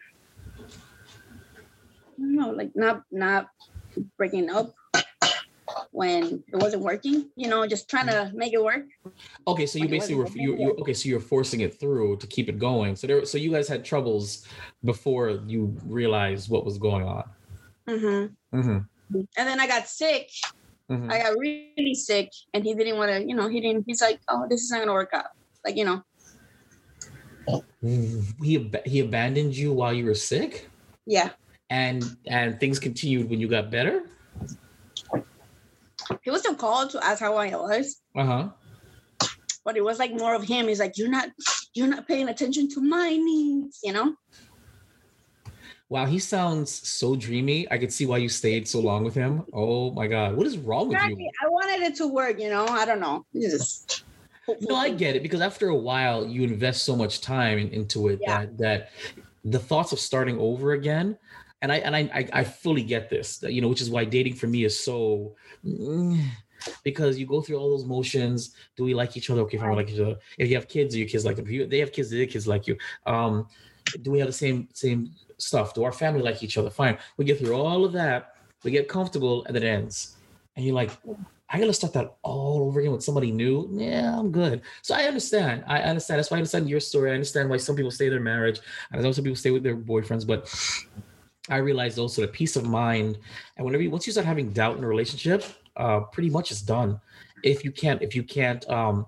I 0.58 2.20
don't 2.20 2.36
know, 2.36 2.50
like 2.52 2.76
not 2.76 3.04
not 3.12 3.50
breaking 4.18 4.50
up 4.50 4.74
when 5.96 6.44
it 6.52 6.58
wasn't 6.60 6.84
working. 6.84 7.32
You 7.36 7.48
know, 7.48 7.66
just 7.66 7.90
trying 7.90 8.08
to 8.08 8.30
make 8.36 8.52
it 8.52 8.62
work. 8.62 8.84
Okay, 9.48 9.66
so 9.66 9.80
you 9.80 9.88
basically 9.88 10.16
were 10.16 10.28
you, 10.36 10.58
you 10.60 10.76
okay, 10.82 10.94
so 10.94 11.08
you're 11.08 11.24
forcing 11.24 11.62
it 11.62 11.80
through 11.80 12.18
to 12.18 12.28
keep 12.28 12.50
it 12.50 12.60
going. 12.60 12.96
So 12.98 13.08
there, 13.08 13.24
so 13.26 13.38
you 13.38 13.50
guys 13.52 13.68
had 13.68 13.86
troubles 13.86 14.46
before 14.84 15.40
you 15.48 15.74
realized 15.88 16.50
what 16.50 16.66
was 16.66 16.78
going 16.78 17.06
on. 17.08 17.24
hmm 17.88 18.26
Mm-hmm. 18.52 18.80
And 19.14 19.46
then 19.48 19.60
I 19.60 19.68
got 19.68 19.88
sick. 19.88 20.30
Mhm. 20.92 21.12
I 21.12 21.18
got 21.24 21.34
really 21.40 21.96
sick, 21.96 22.30
and 22.54 22.64
he 22.64 22.76
didn't 22.76 22.98
want 22.98 23.10
to. 23.12 23.18
You 23.24 23.36
know, 23.36 23.48
he 23.48 23.60
didn't. 23.62 23.86
He's 23.88 24.02
like, 24.02 24.20
"Oh, 24.28 24.46
this 24.50 24.62
is 24.62 24.70
not 24.70 24.80
gonna 24.82 24.94
work 24.94 25.14
out." 25.14 25.32
Like, 25.66 25.78
you 25.80 25.86
know, 25.86 26.04
He 28.44 28.58
ab- 28.58 28.86
he 28.86 29.00
abandoned 29.00 29.56
you 29.56 29.72
while 29.72 29.94
you 29.94 30.06
were 30.06 30.18
sick, 30.18 30.68
yeah. 31.06 31.30
and 31.70 32.04
and 32.28 32.60
things 32.60 32.78
continued 32.80 33.30
when 33.30 33.40
you 33.40 33.48
got 33.48 33.72
better. 33.72 34.10
He 36.24 36.32
was 36.32 36.42
still 36.42 36.56
called 36.56 36.90
to 36.92 37.04
ask 37.04 37.20
how 37.20 37.36
I 37.36 37.50
was, 37.56 38.02
Uh 38.16 38.26
huh. 38.26 38.50
but 39.64 39.78
it 39.78 39.84
was 39.84 40.00
like 40.00 40.14
more 40.14 40.36
of 40.36 40.44
him. 40.44 40.68
He's 40.68 40.80
like, 40.80 40.98
"You're 40.98 41.10
not, 41.10 41.30
you're 41.74 41.88
not 41.88 42.08
paying 42.08 42.30
attention 42.30 42.70
to 42.72 42.82
my 42.82 43.10
needs," 43.16 43.80
you 43.84 43.94
know. 43.94 44.16
Wow, 45.90 46.06
he 46.08 46.18
sounds 46.18 46.72
so 46.72 47.16
dreamy. 47.16 47.70
I 47.72 47.78
could 47.78 47.94
see 47.94 48.06
why 48.08 48.18
you 48.18 48.28
stayed 48.30 48.68
so 48.68 48.80
long 48.80 49.04
with 49.04 49.14
him. 49.14 49.46
Oh 49.54 49.92
my 49.92 50.08
god, 50.08 50.36
what 50.36 50.48
is 50.48 50.58
wrong 50.58 50.88
with 50.90 50.98
Exactly. 50.98 51.24
you? 51.24 51.32
I 51.46 51.50
wanted 51.50 51.82
it 51.84 51.96
to 51.98 52.08
work, 52.08 52.40
you 52.40 52.50
know. 52.50 52.66
I 52.66 52.86
don't 52.86 53.00
know. 53.00 53.26
Just 53.34 54.04
No, 54.62 54.76
I 54.76 54.90
get 54.92 55.16
it 55.16 55.24
because 55.24 55.42
after 55.42 55.70
a 55.70 55.76
while, 55.76 56.26
you 56.26 56.44
invest 56.44 56.84
so 56.86 56.96
much 56.96 57.22
time 57.22 57.58
in- 57.58 57.70
into 57.70 58.08
it 58.10 58.20
Yeah. 58.22 58.46
that 58.46 58.58
that 58.58 58.90
the 59.44 59.60
thoughts 59.60 59.92
of 59.92 60.00
starting 60.00 60.40
over 60.40 60.74
again. 60.74 61.18
And 61.66 61.72
I 61.72 61.78
and 61.78 61.96
I 61.96 62.30
I, 62.32 62.44
fully 62.44 62.84
get 62.84 63.10
this. 63.10 63.42
You 63.42 63.60
know, 63.60 63.70
which 63.70 63.82
is 63.82 63.90
why 63.90 64.06
dating 64.06 64.36
for 64.36 64.46
me 64.46 64.66
is 64.66 64.80
so. 64.80 65.36
mm, 65.66 66.24
Because 66.84 67.18
you 67.18 67.26
go 67.26 67.42
through 67.42 67.58
all 67.58 67.72
those 67.72 67.86
motions. 67.86 68.54
Do 68.78 68.84
we 68.84 68.94
like 68.94 69.18
each 69.18 69.32
other? 69.32 69.42
Okay, 69.42 69.58
fine, 69.58 69.72
we 69.72 69.76
like 69.76 69.90
each 69.90 70.00
other. 70.00 70.18
If 70.38 70.48
you 70.50 70.56
have 70.58 70.68
kids, 70.68 70.94
do 70.94 71.00
your 71.00 71.10
kids 71.10 71.26
like 71.26 71.38
them? 71.38 71.46
If 71.46 71.52
you, 71.52 71.66
they 71.66 71.80
have 71.80 71.92
kids, 71.92 72.12
do 72.12 72.18
their 72.18 72.28
kids 72.28 72.46
like 72.46 72.68
you? 72.68 72.78
Um, 73.08 73.48
do 74.04 74.12
we 74.12 74.20
have 74.20 74.28
the 74.28 74.40
same 74.46 74.68
same 74.74 75.10
stuff? 75.40 75.74
Do 75.74 75.84
our 75.84 75.92
family 75.92 76.22
like 76.22 76.44
each 76.44 76.56
other? 76.60 76.70
Fine. 76.70 77.00
We 77.18 77.26
get 77.26 77.40
through 77.40 77.56
all 77.56 77.84
of 77.84 77.94
that. 77.94 78.36
We 78.64 78.70
get 78.70 78.88
comfortable, 78.88 79.44
and 79.46 79.58
it 79.58 79.64
ends. 79.64 80.18
And 80.56 80.64
you're 80.66 80.76
like, 80.76 80.92
I 81.50 81.60
gotta 81.60 81.74
start 81.74 81.94
that 81.94 82.16
all 82.22 82.62
over 82.68 82.80
again 82.80 82.92
with 82.92 83.04
somebody 83.04 83.32
new. 83.32 83.68
Yeah, 83.74 84.20
I'm 84.20 84.32
good. 84.32 84.62
So 84.84 84.94
I 84.94 85.04
understand. 85.04 85.64
I 85.68 85.80
understand. 85.82 86.20
That's 86.20 86.30
why 86.30 86.38
I 86.38 86.42
understand 86.42 86.70
your 86.70 86.80
story. 86.80 87.10
I 87.10 87.16
understand 87.16 87.50
why 87.50 87.58
some 87.58 87.76
people 87.76 87.92
stay 87.92 88.06
in 88.06 88.12
their 88.12 88.20
marriage. 88.34 88.60
I 88.92 88.98
know 88.98 89.12
some 89.12 89.24
people 89.24 89.36
stay 89.36 89.52
with 89.52 89.64
their 89.64 89.76
boyfriends, 89.78 90.26
but 90.28 90.46
I 91.50 91.58
realized 91.58 92.00
also 92.00 92.22
the 92.22 92.28
peace 92.28 92.56
of 92.56 92.66
mind. 92.66 93.18
And 93.58 93.66
whenever 93.66 93.84
you 93.84 93.92
once 93.92 94.06
you 94.08 94.12
start 94.12 94.26
having 94.26 94.52
doubt 94.52 94.78
in 94.78 94.84
a 94.84 94.88
relationship, 94.88 95.44
uh, 95.78 96.02
pretty 96.02 96.30
much 96.30 96.52
it's 96.52 96.62
done. 96.62 97.00
If 97.44 97.64
you 97.64 97.72
can't, 97.72 98.02
if 98.02 98.16
you 98.16 98.24
can't 98.24 98.68
um, 98.70 99.06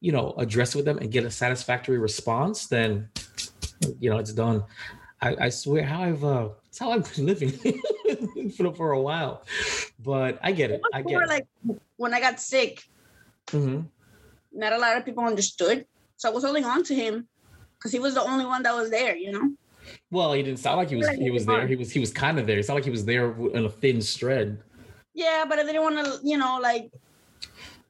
you 0.00 0.12
know, 0.12 0.34
address 0.38 0.74
it 0.74 0.78
with 0.78 0.84
them 0.84 0.98
and 0.98 1.10
get 1.10 1.24
a 1.24 1.30
satisfactory 1.30 1.98
response, 1.98 2.66
then 2.66 3.08
you 3.98 4.10
know 4.10 4.18
it's 4.18 4.32
done. 4.32 4.62
I, 5.20 5.36
I 5.46 5.48
swear 5.48 5.82
how 5.82 6.02
I've 6.02 6.24
uh 6.24 6.48
it's 6.68 6.78
how 6.78 6.92
I've 6.92 7.12
been 7.14 7.26
living 7.26 7.50
for, 8.56 8.72
for 8.74 8.92
a 8.92 9.00
while. 9.00 9.42
But 9.98 10.38
I 10.42 10.52
get 10.52 10.70
It. 10.70 10.82
I 10.92 11.02
get 11.02 11.22
it. 11.22 11.28
like 11.28 11.46
when 11.96 12.14
I 12.14 12.20
got 12.20 12.38
sick, 12.40 12.82
Mhm. 13.46 13.86
not 14.52 14.72
a 14.72 14.78
lot 14.78 14.96
of 14.96 15.04
people 15.04 15.24
understood. 15.24 15.86
So 16.16 16.28
I 16.28 16.32
was 16.32 16.44
holding 16.44 16.64
on 16.64 16.84
to 16.84 16.94
him 16.94 17.26
because 17.78 17.92
he 17.92 17.98
was 17.98 18.14
the 18.14 18.22
only 18.22 18.44
one 18.44 18.62
that 18.62 18.74
was 18.74 18.90
there, 18.90 19.16
you 19.16 19.32
know. 19.32 19.50
Well, 20.10 20.32
he 20.32 20.42
didn't 20.42 20.58
sound 20.60 20.76
like 20.78 20.88
he 20.90 20.96
was. 20.96 21.08
He 21.10 21.30
was 21.30 21.46
there. 21.46 21.66
He 21.66 21.76
was. 21.76 21.90
He 21.90 22.00
was 22.00 22.12
kind 22.12 22.38
of 22.38 22.46
there. 22.46 22.58
It 22.58 22.64
sounded 22.66 22.78
like 22.80 22.84
he 22.84 22.90
was 22.90 23.04
there 23.04 23.34
in 23.52 23.64
a 23.64 23.68
thin 23.70 24.00
thread. 24.00 24.62
Yeah, 25.14 25.44
but 25.48 25.58
I 25.58 25.64
didn't 25.64 25.82
want 25.82 26.04
to, 26.04 26.20
you 26.22 26.36
know, 26.36 26.58
like 26.62 26.90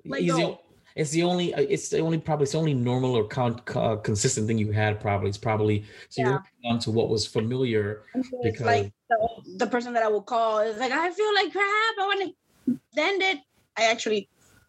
He's 0.05 0.33
the, 0.35 0.57
it's 0.95 1.11
the 1.11 1.25
only. 1.25 1.53
uh, 1.55 1.61
It's 1.61 1.89
the 1.89 2.01
only 2.01 2.19
probably. 2.19 2.45
It's 2.45 2.53
the 2.53 2.59
only 2.59 2.75
normal 2.75 3.15
or 3.17 3.25
con, 3.25 3.61
uh, 3.75 3.97
consistent 3.97 4.47
thing 4.47 4.59
you 4.59 4.71
had. 4.71 5.01
Probably. 5.01 5.29
It's 5.29 5.39
probably. 5.39 5.85
So 6.09 6.23
you're 6.23 6.45
on 6.65 6.79
to 6.81 6.91
what 6.91 7.09
was 7.09 7.27
familiar. 7.27 8.03
it's 8.15 8.31
Because- 8.43 8.61
like 8.67 8.93
the, 9.11 9.19
the 9.59 9.67
person 9.67 9.93
that 9.95 10.03
I 10.03 10.09
would 10.09 10.27
call 10.27 10.59
is 10.61 10.79
like, 10.79 10.93
I 10.93 11.11
feel 11.11 11.35
like 11.35 11.53
crap. 11.53 11.65
I 11.65 12.07
want 12.07 12.21
to 12.67 12.79
end 13.01 13.23
it. 13.23 13.39
I 13.77 13.85
actually 13.91 14.29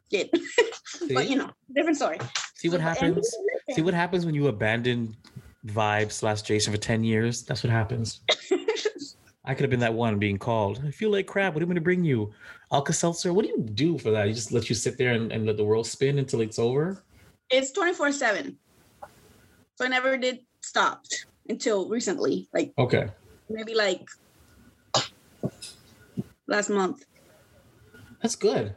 did, 0.09 0.29
but 1.13 1.29
you 1.29 1.37
know, 1.37 1.49
different 1.73 1.95
story. 1.97 2.17
See 2.55 2.69
what 2.69 2.81
happens. 2.81 3.29
See 3.71 3.81
what 3.81 3.93
happens 3.93 4.25
when 4.25 4.35
you 4.35 4.47
abandon 4.47 5.15
Vibe 5.67 6.11
slash 6.11 6.41
Jason 6.41 6.73
for 6.73 6.79
ten 6.79 7.03
years. 7.03 7.43
That's 7.43 7.63
what 7.63 7.71
happens. 7.71 8.21
I 9.45 9.53
could 9.53 9.61
have 9.61 9.69
been 9.69 9.79
that 9.79 9.93
one 9.93 10.19
being 10.19 10.37
called. 10.37 10.81
I 10.85 10.91
feel 10.91 11.09
like 11.09 11.25
crap. 11.27 11.53
What 11.53 11.59
do 11.59 11.63
you 11.63 11.67
want 11.67 11.77
to 11.77 11.81
bring 11.81 12.03
you? 12.03 12.33
Alka 12.71 12.91
Seltzer? 12.91 13.31
What 13.33 13.45
do 13.45 13.49
you 13.51 13.61
do 13.61 13.97
for 13.97 14.11
that? 14.11 14.27
You 14.27 14.33
just 14.33 14.51
let 14.51 14.67
you 14.67 14.75
sit 14.75 14.97
there 14.97 15.13
and, 15.13 15.31
and 15.31 15.45
let 15.45 15.55
the 15.55 15.63
world 15.63 15.87
spin 15.87 16.19
until 16.19 16.41
it's 16.41 16.59
over? 16.59 17.03
it's 17.49 17.71
24 17.71 18.11
7 18.11 18.57
so 19.75 19.85
i 19.85 19.87
never 19.87 20.17
did 20.17 20.39
stop 20.61 21.05
until 21.47 21.87
recently 21.87 22.49
like 22.53 22.73
Okay. 22.77 23.07
maybe 23.49 23.73
like 23.73 24.03
last 26.47 26.69
month 26.69 27.05
That's 28.21 28.35
good. 28.35 28.75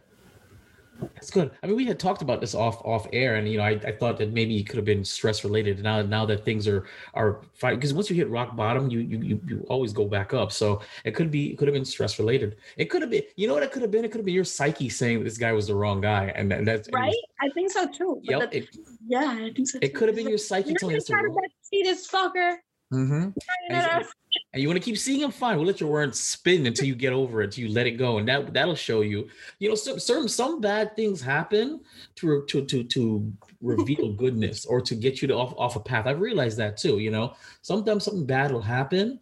That's 1.15 1.31
good. 1.31 1.51
I 1.63 1.67
mean, 1.67 1.77
we 1.77 1.85
had 1.87 1.99
talked 1.99 2.23
about 2.23 2.41
this 2.41 2.55
off 2.55 2.81
off 2.85 3.07
air, 3.13 3.37
and 3.37 3.49
you 3.49 3.59
know, 3.59 3.65
I, 3.65 3.71
I 3.87 3.93
thought 3.93 4.19
that 4.19 4.33
maybe 4.33 4.59
it 4.59 4.65
could 4.65 4.77
have 4.77 4.85
been 4.85 5.05
stress 5.05 5.45
related. 5.45 5.83
Now 5.83 6.03
now 6.03 6.27
that 6.27 6.45
things 6.45 6.67
are 6.69 6.87
are 7.15 7.41
fine, 7.55 7.75
because 7.77 7.93
once 7.93 8.11
you 8.11 8.17
hit 8.17 8.29
rock 8.31 8.57
bottom, 8.57 8.91
you, 8.91 9.01
you 9.01 9.19
you 9.19 9.41
you 9.47 9.67
always 9.69 9.93
go 9.93 10.05
back 10.07 10.35
up. 10.35 10.53
So 10.53 10.81
it 11.05 11.13
could 11.13 11.31
be 11.31 11.53
it 11.53 11.59
could 11.59 11.69
have 11.69 11.75
been 11.75 11.85
stress 11.85 12.19
related. 12.19 12.57
It 12.77 12.87
could 12.87 13.03
have 13.03 13.11
been. 13.11 13.23
You 13.37 13.49
know 13.49 13.55
what 13.55 13.63
it 13.63 13.73
could 13.73 13.83
have 13.83 13.91
been? 13.91 14.05
It 14.05 14.11
could 14.11 14.19
have 14.19 14.27
been 14.27 14.35
your 14.35 14.45
psyche 14.45 14.89
saying 14.89 15.25
this 15.25 15.39
guy 15.39 15.53
was 15.53 15.67
the 15.67 15.75
wrong 15.75 16.01
guy, 16.01 16.33
and, 16.35 16.51
that, 16.51 16.65
that's 16.65 16.89
and 16.89 16.95
was- 16.95 17.01
right 17.01 17.15
i 17.43 17.49
think 17.55 17.71
so 17.71 17.87
too 17.89 18.21
Yep. 18.23 18.55
It, 18.55 18.69
yeah 19.09 19.31
i 19.41 19.51
think 19.55 19.67
so 19.67 19.79
it 19.81 19.95
could 19.95 20.09
have 20.09 20.17
been 20.17 20.29
your 20.29 20.37
psyche 20.39 20.75
telling 20.75 20.97
you 20.97 20.97
"You're 20.97 20.99
that's 20.99 21.07
the 21.09 21.15
not 21.17 21.25
wrong. 21.25 21.35
gonna 21.37 21.49
see 21.63 21.83
this 21.83 22.07
fucker 22.07 22.57
Mm-hmm. 22.93 23.31
And, 23.71 24.05
and 24.53 24.63
you 24.63 24.69
want 24.69 24.77
to 24.81 24.85
keep 24.85 24.99
seeing 24.99 25.21
them, 25.21 25.31
fine. 25.31 25.57
We'll 25.57 25.67
let 25.67 25.81
your 25.81 25.91
words 25.91 26.19
spin 26.19 26.67
until 26.67 26.87
you 26.87 26.97
get 26.97 27.13
over 27.13 27.41
it 27.41 27.47
until 27.47 27.65
you 27.65 27.73
let 27.73 27.87
it 27.87 27.93
go 27.93 28.19
and 28.19 28.29
that 28.29 28.53
that'll 28.53 28.75
show 28.75 29.03
you. 29.03 29.29
You 29.61 29.69
know 29.69 29.75
some 29.77 30.01
certain 30.01 30.29
some 30.29 30.61
bad 30.61 30.97
things 30.97 31.21
happen 31.21 31.81
to 32.17 32.45
to 32.47 32.65
to 32.65 32.83
to 32.83 33.33
reveal 33.61 34.13
goodness 34.17 34.67
or 34.67 34.81
to 34.81 34.95
get 34.97 35.23
you 35.23 35.29
to 35.29 35.35
off 35.35 35.55
off 35.57 35.77
a 35.77 35.81
path. 35.81 36.07
I've 36.07 36.21
realized 36.21 36.59
that 36.59 36.77
too 36.77 36.99
you 36.99 37.11
know? 37.11 37.35
Sometimes 37.63 38.05
something 38.05 38.27
bad 38.27 38.51
will 38.51 38.61
happen 38.61 39.21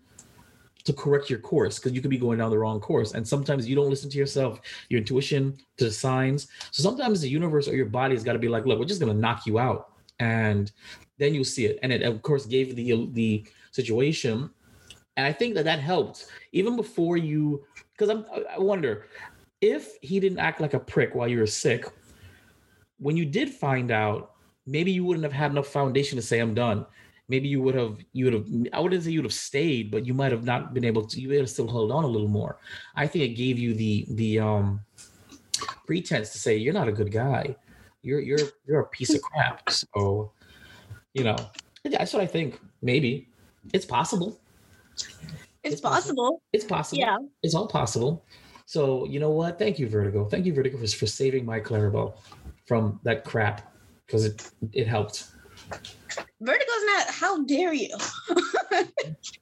to 0.84 0.92
correct 0.94 1.28
your 1.28 1.40
course 1.40 1.78
because 1.78 1.92
you 1.92 2.00
could 2.00 2.10
be 2.10 2.16
going 2.16 2.38
down 2.38 2.50
the 2.50 2.58
wrong 2.58 2.80
course 2.80 3.12
and 3.12 3.26
sometimes 3.26 3.68
you 3.68 3.76
don't 3.76 3.90
listen 3.90 4.08
to 4.08 4.16
yourself 4.16 4.60
your 4.88 4.98
intuition 4.98 5.58
to 5.76 5.84
the 5.84 5.90
signs. 5.90 6.48
So 6.70 6.82
sometimes 6.82 7.20
the 7.20 7.28
universe 7.28 7.68
or 7.68 7.74
your 7.74 7.86
body 7.86 8.14
has 8.14 8.24
got 8.24 8.32
to 8.32 8.38
be 8.38 8.48
like 8.48 8.64
look 8.64 8.78
we're 8.78 8.86
just 8.86 9.00
going 9.00 9.12
to 9.12 9.18
knock 9.18 9.44
you 9.44 9.58
out 9.58 9.90
and 10.20 10.72
then 11.18 11.34
you'll 11.34 11.44
see 11.44 11.66
it. 11.66 11.78
And 11.82 11.92
it 11.92 12.02
of 12.02 12.22
course 12.22 12.46
gave 12.46 12.74
the 12.74 13.10
the 13.12 13.44
situation. 13.80 14.50
And 15.16 15.26
i 15.26 15.32
think 15.38 15.50
that 15.56 15.66
that 15.70 15.80
helped 15.92 16.18
even 16.58 16.74
before 16.82 17.16
you 17.30 17.40
because 17.92 18.08
i'm 18.12 18.22
I- 18.56 18.62
wonder 18.72 18.92
if 19.74 19.82
he 20.10 20.16
didn't 20.24 20.38
act 20.48 20.58
like 20.64 20.74
a 20.74 20.84
prick 20.92 21.10
while 21.16 21.30
you 21.32 21.38
were 21.42 21.52
sick 21.66 21.82
when 22.98 23.16
you 23.20 23.26
did 23.38 23.48
find 23.66 23.90
out 23.90 24.20
maybe 24.74 24.90
you 24.96 25.04
wouldn't 25.06 25.24
have 25.28 25.32
had 25.42 25.50
enough 25.50 25.66
foundation 25.78 26.16
to 26.16 26.22
say 26.30 26.38
i'm 26.44 26.54
done. 26.54 26.86
Maybe 27.30 27.48
you 27.54 27.60
would 27.64 27.74
have 27.82 27.94
you 28.16 28.22
would 28.26 28.36
have 28.38 28.46
i 28.72 28.78
wouldn't 28.80 29.02
say 29.02 29.10
you 29.10 29.20
would 29.20 29.30
have 29.32 29.42
stayed 29.50 29.90
but 29.90 30.06
you 30.06 30.14
might 30.20 30.32
have 30.36 30.46
not 30.52 30.72
been 30.76 30.86
able 30.92 31.04
to 31.10 31.20
you 31.20 31.28
would 31.28 31.44
have 31.44 31.50
still 31.56 31.70
held 31.76 31.90
on 31.98 32.04
a 32.04 32.12
little 32.14 32.32
more. 32.40 32.52
I 33.02 33.04
think 33.06 33.22
it 33.24 33.34
gave 33.44 33.56
you 33.58 33.70
the 33.82 34.06
the 34.20 34.30
um 34.48 34.66
pretense 35.86 36.30
to 36.34 36.38
say 36.38 36.56
you're 36.56 36.78
not 36.80 36.88
a 36.92 36.96
good 37.00 37.12
guy. 37.24 37.44
You're 38.06 38.22
you're 38.28 38.46
you're 38.66 38.80
a 38.86 38.88
piece 38.96 39.12
of 39.16 39.20
crap. 39.28 39.56
So 39.70 40.32
you 41.16 41.24
know 41.28 41.36
that's 41.84 42.12
what 42.14 42.22
i 42.22 42.28
think. 42.36 42.50
Maybe 42.80 43.28
it's 43.72 43.84
possible. 43.84 44.40
It's, 44.94 45.74
It's 45.74 45.80
possible. 45.80 45.90
possible. 46.24 46.42
It's 46.52 46.64
possible. 46.64 46.98
Yeah. 47.00 47.16
It's 47.42 47.54
all 47.54 47.66
possible. 47.68 48.24
So 48.66 49.04
you 49.06 49.18
know 49.20 49.30
what? 49.30 49.58
Thank 49.58 49.78
you, 49.78 49.88
Vertigo. 49.88 50.24
Thank 50.26 50.46
you, 50.46 50.52
Vertigo, 50.54 50.78
for, 50.78 50.86
for 50.86 51.06
saving 51.06 51.44
my 51.44 51.58
Clarabelle 51.60 52.14
from 52.66 53.00
that 53.02 53.24
crap 53.24 53.72
because 54.06 54.24
it 54.24 54.50
it 54.72 54.86
helped. 54.86 55.28
Vertigo's 56.40 56.84
not. 56.86 57.06
How 57.08 57.44
dare 57.44 57.72
you? 57.72 57.94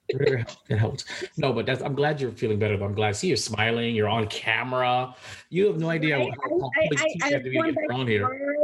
It 0.09 0.79
helped. 0.79 1.05
No, 1.37 1.53
but 1.53 1.67
that's. 1.67 1.83
I'm 1.83 1.95
glad 1.95 2.21
you're 2.21 2.31
feeling 2.31 2.59
better. 2.59 2.83
I'm 2.83 2.95
glad. 2.95 3.17
See, 3.17 3.29
you're 3.29 3.37
smiling. 3.37 3.95
You're 3.95 4.09
on 4.09 4.27
camera. 4.29 5.15
You 5.51 5.67
have 5.67 5.79
no 5.79 5.91
idea 5.91 6.17
I- 6.19 6.21
how 6.21 6.27
how 6.27 6.71
I- 6.77 6.89
public 6.89 7.01
I- 7.01 7.27
I 7.27 7.29
have 7.33 7.43
to 7.43 7.51
be 7.51 7.57
to 7.61 7.73
get 7.73 7.89
back 7.89 8.07
here. 8.07 8.57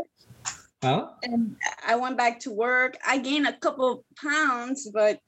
Huh? 0.83 1.11
and 1.23 1.57
I 1.87 1.95
went 1.97 2.17
back 2.17 2.41
to 2.41 2.51
work. 2.51 2.97
I 3.07 3.19
gained 3.19 3.47
a 3.47 3.53
couple 3.59 4.05
pounds, 4.17 4.89
but 4.93 5.21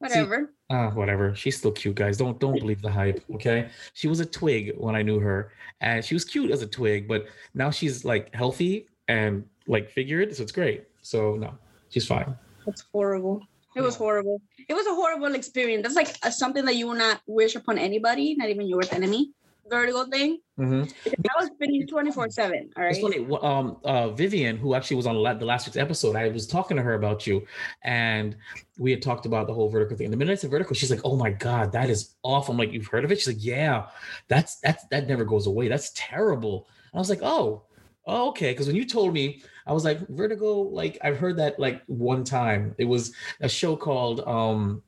whatever. 0.00 0.52
Ah, 0.70 0.90
whatever. 0.90 1.34
She's 1.34 1.56
still 1.56 1.72
cute, 1.72 1.94
guys. 1.94 2.16
Don't 2.16 2.40
don't 2.40 2.58
believe 2.58 2.82
the 2.82 2.90
hype. 2.90 3.22
Okay. 3.34 3.68
She 3.94 4.08
was 4.08 4.20
a 4.20 4.26
twig 4.26 4.74
when 4.76 4.96
I 4.96 5.02
knew 5.02 5.20
her, 5.20 5.52
and 5.80 6.04
she 6.04 6.14
was 6.14 6.24
cute 6.24 6.50
as 6.50 6.62
a 6.62 6.66
twig, 6.66 7.06
but 7.06 7.26
now 7.54 7.70
she's 7.70 8.04
like 8.04 8.34
healthy 8.34 8.88
and 9.08 9.44
like 9.66 9.88
figured, 9.90 10.34
so 10.34 10.42
it's 10.42 10.52
great. 10.52 10.84
So 11.02 11.36
no, 11.36 11.54
she's 11.88 12.06
fine. 12.06 12.36
That's 12.66 12.84
horrible. 12.92 13.42
It 13.76 13.82
was 13.82 13.94
horrible. 13.94 14.42
It 14.68 14.74
was 14.74 14.86
a 14.86 14.94
horrible 14.94 15.34
experience. 15.34 15.82
That's 15.84 15.94
like 15.94 16.16
a, 16.24 16.32
something 16.32 16.64
that 16.64 16.74
you 16.74 16.88
will 16.88 16.96
not 16.96 17.20
wish 17.26 17.54
upon 17.54 17.78
anybody, 17.78 18.34
not 18.34 18.48
even 18.48 18.66
your 18.66 18.78
worst 18.78 18.92
enemy. 18.92 19.30
Vertigo 19.70 20.04
thing. 20.06 20.40
Mhm. 20.58 20.92
I 21.06 21.40
was 21.40 21.50
spinning 21.54 21.86
24 21.86 22.28
7. 22.30 22.70
All 22.76 22.82
right. 22.82 22.90
It's 22.90 23.00
funny. 23.00 23.26
Um, 23.40 23.78
uh, 23.84 24.10
Vivian, 24.10 24.56
who 24.56 24.74
actually 24.74 24.96
was 24.96 25.06
on 25.06 25.14
the 25.14 25.44
last 25.46 25.66
week's 25.66 25.76
episode, 25.76 26.16
I 26.16 26.28
was 26.28 26.46
talking 26.46 26.76
to 26.76 26.82
her 26.82 26.94
about 26.94 27.26
you, 27.26 27.46
and 27.82 28.36
we 28.78 28.90
had 28.90 29.00
talked 29.00 29.24
about 29.26 29.46
the 29.46 29.54
whole 29.54 29.70
vertical 29.70 29.96
thing. 29.96 30.06
And 30.06 30.12
the 30.12 30.18
minute 30.18 30.32
I 30.32 30.34
said 30.34 30.50
vertical, 30.50 30.74
she's 30.74 30.90
like, 30.90 31.00
"Oh 31.04 31.16
my 31.16 31.30
god, 31.30 31.72
that 31.72 31.88
is 31.88 32.16
awful." 32.22 32.52
I'm 32.52 32.58
like, 32.58 32.72
"You've 32.72 32.88
heard 32.88 33.04
of 33.04 33.12
it?" 33.12 33.20
She's 33.20 33.28
like, 33.28 33.44
"Yeah, 33.44 33.86
that's 34.28 34.56
that's 34.56 34.84
that 34.88 35.06
never 35.08 35.24
goes 35.24 35.46
away. 35.46 35.68
That's 35.68 35.92
terrible." 35.94 36.68
And 36.92 36.98
I 36.98 36.98
was 36.98 37.08
like, 37.10 37.20
"Oh, 37.22 37.62
oh 38.06 38.28
okay." 38.30 38.50
Because 38.52 38.66
when 38.66 38.76
you 38.76 38.84
told 38.84 39.14
me, 39.14 39.42
I 39.66 39.72
was 39.72 39.84
like, 39.84 40.06
"Vertigo." 40.08 40.60
Like 40.60 40.98
I've 41.02 41.16
heard 41.18 41.36
that 41.38 41.58
like 41.58 41.82
one 41.86 42.24
time. 42.24 42.74
It 42.78 42.84
was 42.86 43.12
a 43.40 43.48
show 43.48 43.76
called 43.76 44.20
um, 44.26 44.82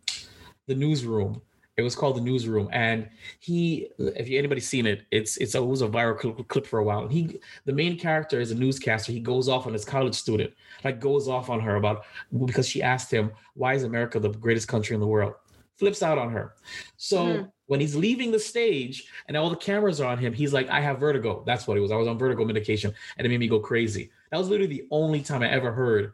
the 0.66 0.74
Newsroom. 0.74 1.40
It 1.78 1.82
was 1.82 1.96
called 1.96 2.16
the 2.18 2.20
Newsroom, 2.20 2.68
and 2.70 3.08
he, 3.40 3.88
if 3.98 4.28
you 4.28 4.38
anybody's 4.38 4.68
seen 4.68 4.84
it, 4.84 5.06
it's 5.10 5.38
it's 5.38 5.54
it 5.54 5.64
was 5.64 5.80
a 5.80 5.88
viral 5.88 6.18
clip, 6.18 6.46
clip 6.48 6.66
for 6.66 6.80
a 6.80 6.84
while. 6.84 7.04
And 7.04 7.12
He, 7.12 7.40
the 7.64 7.72
main 7.72 7.98
character 7.98 8.40
is 8.40 8.50
a 8.50 8.54
newscaster. 8.54 9.10
He 9.10 9.20
goes 9.20 9.48
off 9.48 9.66
on 9.66 9.72
his 9.72 9.84
college 9.84 10.14
student, 10.14 10.52
like 10.84 11.00
goes 11.00 11.28
off 11.28 11.48
on 11.48 11.60
her 11.60 11.76
about 11.76 12.04
because 12.44 12.68
she 12.68 12.82
asked 12.82 13.10
him 13.10 13.32
why 13.54 13.72
is 13.72 13.84
America 13.84 14.20
the 14.20 14.28
greatest 14.28 14.68
country 14.68 14.92
in 14.92 15.00
the 15.00 15.06
world. 15.06 15.32
Flips 15.76 16.02
out 16.02 16.18
on 16.18 16.30
her. 16.30 16.54
So 16.98 17.24
Mhm. 17.24 17.52
when 17.66 17.80
he's 17.80 17.96
leaving 17.96 18.30
the 18.32 18.38
stage 18.38 19.08
and 19.28 19.36
all 19.36 19.48
the 19.48 19.56
cameras 19.56 19.98
are 19.98 20.12
on 20.12 20.18
him, 20.18 20.34
he's 20.34 20.52
like, 20.52 20.68
"I 20.68 20.80
have 20.80 20.98
vertigo." 21.00 21.42
That's 21.46 21.66
what 21.66 21.78
it 21.78 21.80
was. 21.80 21.90
I 21.90 21.96
was 21.96 22.06
on 22.06 22.18
vertigo 22.18 22.44
medication, 22.44 22.92
and 23.16 23.26
it 23.26 23.30
made 23.30 23.40
me 23.40 23.48
go 23.48 23.60
crazy. 23.60 24.10
That 24.30 24.36
was 24.36 24.50
literally 24.50 24.74
the 24.74 24.86
only 24.90 25.22
time 25.22 25.42
I 25.42 25.48
ever 25.48 25.72
heard 25.72 26.12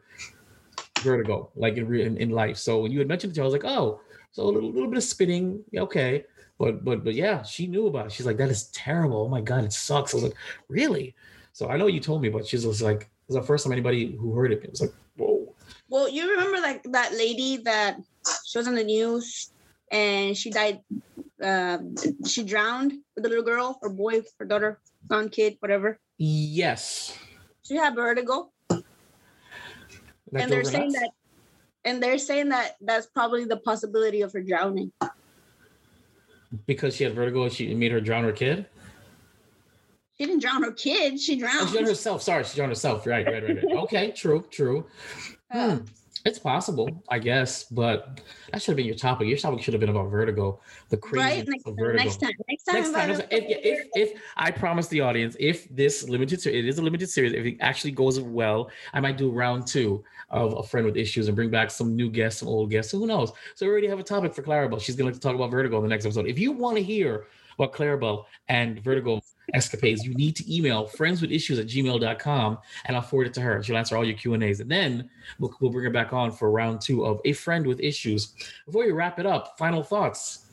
vertigo, 1.01 1.51
like 1.55 1.75
in 1.75 1.93
in, 1.93 2.17
in 2.17 2.29
life. 2.29 2.55
So 2.57 2.81
when 2.81 2.93
you 2.93 2.99
had 2.99 3.09
mentioned 3.09 3.31
it, 3.31 3.35
to 3.35 3.41
me, 3.41 3.43
I 3.43 3.45
was 3.45 3.53
like, 3.53 3.65
"Oh." 3.65 3.99
So 4.31 4.43
a 4.43 4.51
little, 4.51 4.71
little 4.71 4.89
bit 4.89 4.97
of 4.97 5.03
spitting, 5.03 5.63
okay. 5.75 6.25
But 6.57 6.83
but 6.83 7.03
but 7.03 7.13
yeah, 7.13 7.43
she 7.43 7.67
knew 7.67 7.87
about 7.87 8.07
it. 8.07 8.11
She's 8.11 8.25
like, 8.25 8.37
that 8.37 8.49
is 8.49 8.65
terrible. 8.67 9.21
Oh 9.21 9.29
my 9.29 9.41
god, 9.41 9.63
it 9.63 9.73
sucks. 9.73 10.13
I 10.13 10.17
was 10.17 10.23
like, 10.23 10.35
really? 10.67 11.15
So 11.53 11.69
I 11.69 11.77
know 11.77 11.87
you 11.87 11.99
told 11.99 12.21
me, 12.21 12.29
but 12.29 12.45
she's 12.45 12.63
just 12.63 12.81
like, 12.81 13.01
it 13.01 13.09
was 13.27 13.35
the 13.35 13.43
first 13.43 13.63
time 13.63 13.73
anybody 13.73 14.15
who 14.15 14.33
heard 14.33 14.51
it. 14.51 14.63
It 14.63 14.69
was 14.69 14.81
like, 14.81 14.93
whoa. 15.17 15.55
Well, 15.89 16.09
you 16.09 16.29
remember 16.29 16.59
like 16.59 16.83
that 16.91 17.13
lady 17.13 17.57
that 17.63 17.97
she 18.45 18.57
was 18.57 18.67
on 18.67 18.75
the 18.75 18.83
news 18.83 19.51
and 19.91 20.37
she 20.37 20.51
died. 20.51 20.81
Uh, 21.41 21.79
she 22.27 22.43
drowned 22.43 22.93
with 23.15 23.25
a 23.25 23.29
little 23.29 23.43
girl 23.43 23.79
or 23.81 23.89
boy 23.89 24.21
or 24.39 24.45
daughter, 24.45 24.79
son, 25.07 25.29
kid, 25.29 25.55
whatever. 25.61 25.97
Yes. 26.17 27.17
She 27.63 27.75
had 27.75 27.95
vertigo, 27.95 28.51
and 28.69 28.83
they're 30.51 30.63
saying 30.63 30.91
that, 30.91 31.11
and 31.85 32.01
they're 32.01 32.17
saying 32.17 32.49
that 32.49 32.75
that's 32.81 33.07
probably 33.07 33.45
the 33.45 33.57
possibility 33.57 34.21
of 34.21 34.31
her 34.33 34.41
drowning. 34.41 34.91
because 36.65 36.95
she 36.95 37.03
had 37.03 37.13
vertigo, 37.13 37.47
she 37.49 37.73
made 37.75 37.91
her 37.91 38.01
drown 38.01 38.23
her 38.23 38.31
kid. 38.31 38.65
She 40.17 40.25
didn't 40.25 40.41
drown 40.41 40.63
her 40.63 40.71
kid. 40.73 41.19
She 41.19 41.35
Oh, 41.35 41.39
drowned. 41.39 41.67
she 41.69 41.73
drowned 41.73 41.87
herself. 41.87 42.21
Sorry, 42.21 42.43
she 42.43 42.55
drowned 42.57 42.71
herself. 42.71 43.05
Right, 43.07 43.25
right, 43.25 43.41
right, 43.43 43.55
right. 43.55 43.77
Okay, 43.83 44.11
true, 44.11 44.45
true. 44.51 44.85
Uh, 45.51 45.77
Hmm. 45.77 45.85
It's 46.25 46.39
possible, 46.39 47.03
I 47.09 47.19
guess, 47.19 47.63
but 47.63 48.21
that 48.51 48.61
should 48.61 48.71
have 48.71 48.77
been 48.77 48.85
your 48.85 48.95
topic. 48.95 49.27
Your 49.27 49.37
topic 49.37 49.61
should 49.61 49.73
have 49.73 49.79
been 49.79 49.89
about 49.89 50.09
vertigo, 50.09 50.59
the 50.89 50.97
right? 50.97 51.01
crazy 51.01 51.45
Next, 51.47 51.67
of 51.67 51.75
vertigo. 51.77 52.03
next 52.03 52.17
time. 52.17 52.31
Next 52.47 52.63
time. 52.63 52.75
next 52.75 52.91
time. 52.91 53.27
If, 53.31 53.43
if, 53.47 53.87
if, 53.95 54.21
I 54.35 54.51
promise 54.51 54.87
the 54.87 55.01
audience, 55.01 55.37
if 55.39 55.73
this 55.73 56.07
limited 56.09 56.41
series, 56.41 56.65
it 56.65 56.67
is 56.67 56.77
a 56.77 56.81
limited 56.81 57.09
series, 57.09 57.33
if 57.33 57.45
it 57.45 57.57
actually 57.61 57.91
goes 57.91 58.19
well, 58.19 58.69
I 58.93 58.99
might 58.99 59.17
do 59.17 59.31
round 59.31 59.65
two 59.67 60.03
of 60.29 60.57
a 60.57 60.63
friend 60.63 60.85
with 60.85 60.97
issues 60.97 61.27
and 61.27 61.35
bring 61.35 61.49
back 61.49 61.71
some 61.71 61.95
new 61.95 62.09
guests, 62.09 62.39
some 62.39 62.49
old 62.49 62.69
guests. 62.69 62.91
Who 62.91 63.07
knows? 63.07 63.31
So 63.55 63.65
we 63.65 63.71
already 63.71 63.87
have 63.87 63.99
a 63.99 64.03
topic 64.03 64.33
for 64.33 64.43
Clarabelle. 64.43 64.81
She's 64.81 64.95
going 64.95 65.11
to 65.13 65.19
talk 65.19 65.35
about 65.35 65.51
vertigo 65.51 65.77
in 65.77 65.83
the 65.83 65.89
next 65.89 66.05
episode. 66.05 66.27
If 66.27 66.37
you 66.37 66.51
want 66.51 66.77
to 66.77 66.83
hear 66.83 67.27
about 67.59 67.73
Clarabelle 67.73 68.25
and 68.47 68.79
vertigo 68.81 69.21
escapades, 69.53 70.03
you 70.03 70.13
need 70.13 70.35
to 70.37 70.55
email 70.55 70.87
friendswithissues 70.87 71.59
at 71.59 71.67
gmail.com 71.67 72.57
and 72.85 72.95
I'll 72.95 73.01
forward 73.01 73.27
it 73.27 73.33
to 73.35 73.41
her. 73.41 73.61
She'll 73.61 73.77
answer 73.77 73.97
all 73.97 74.05
your 74.05 74.15
Q 74.15 74.33
and 74.33 74.43
A's. 74.43 74.59
And 74.59 74.71
then 74.71 75.09
we'll, 75.39 75.53
we'll 75.59 75.71
bring 75.71 75.85
her 75.85 75.91
back 75.91 76.13
on 76.13 76.31
for 76.31 76.51
round 76.51 76.81
two 76.81 77.05
of 77.05 77.19
a 77.25 77.33
friend 77.33 77.65
with 77.65 77.79
issues. 77.79 78.33
Before 78.65 78.85
we 78.85 78.91
wrap 78.91 79.19
it 79.19 79.25
up, 79.25 79.57
final 79.57 79.83
thoughts. 79.83 80.45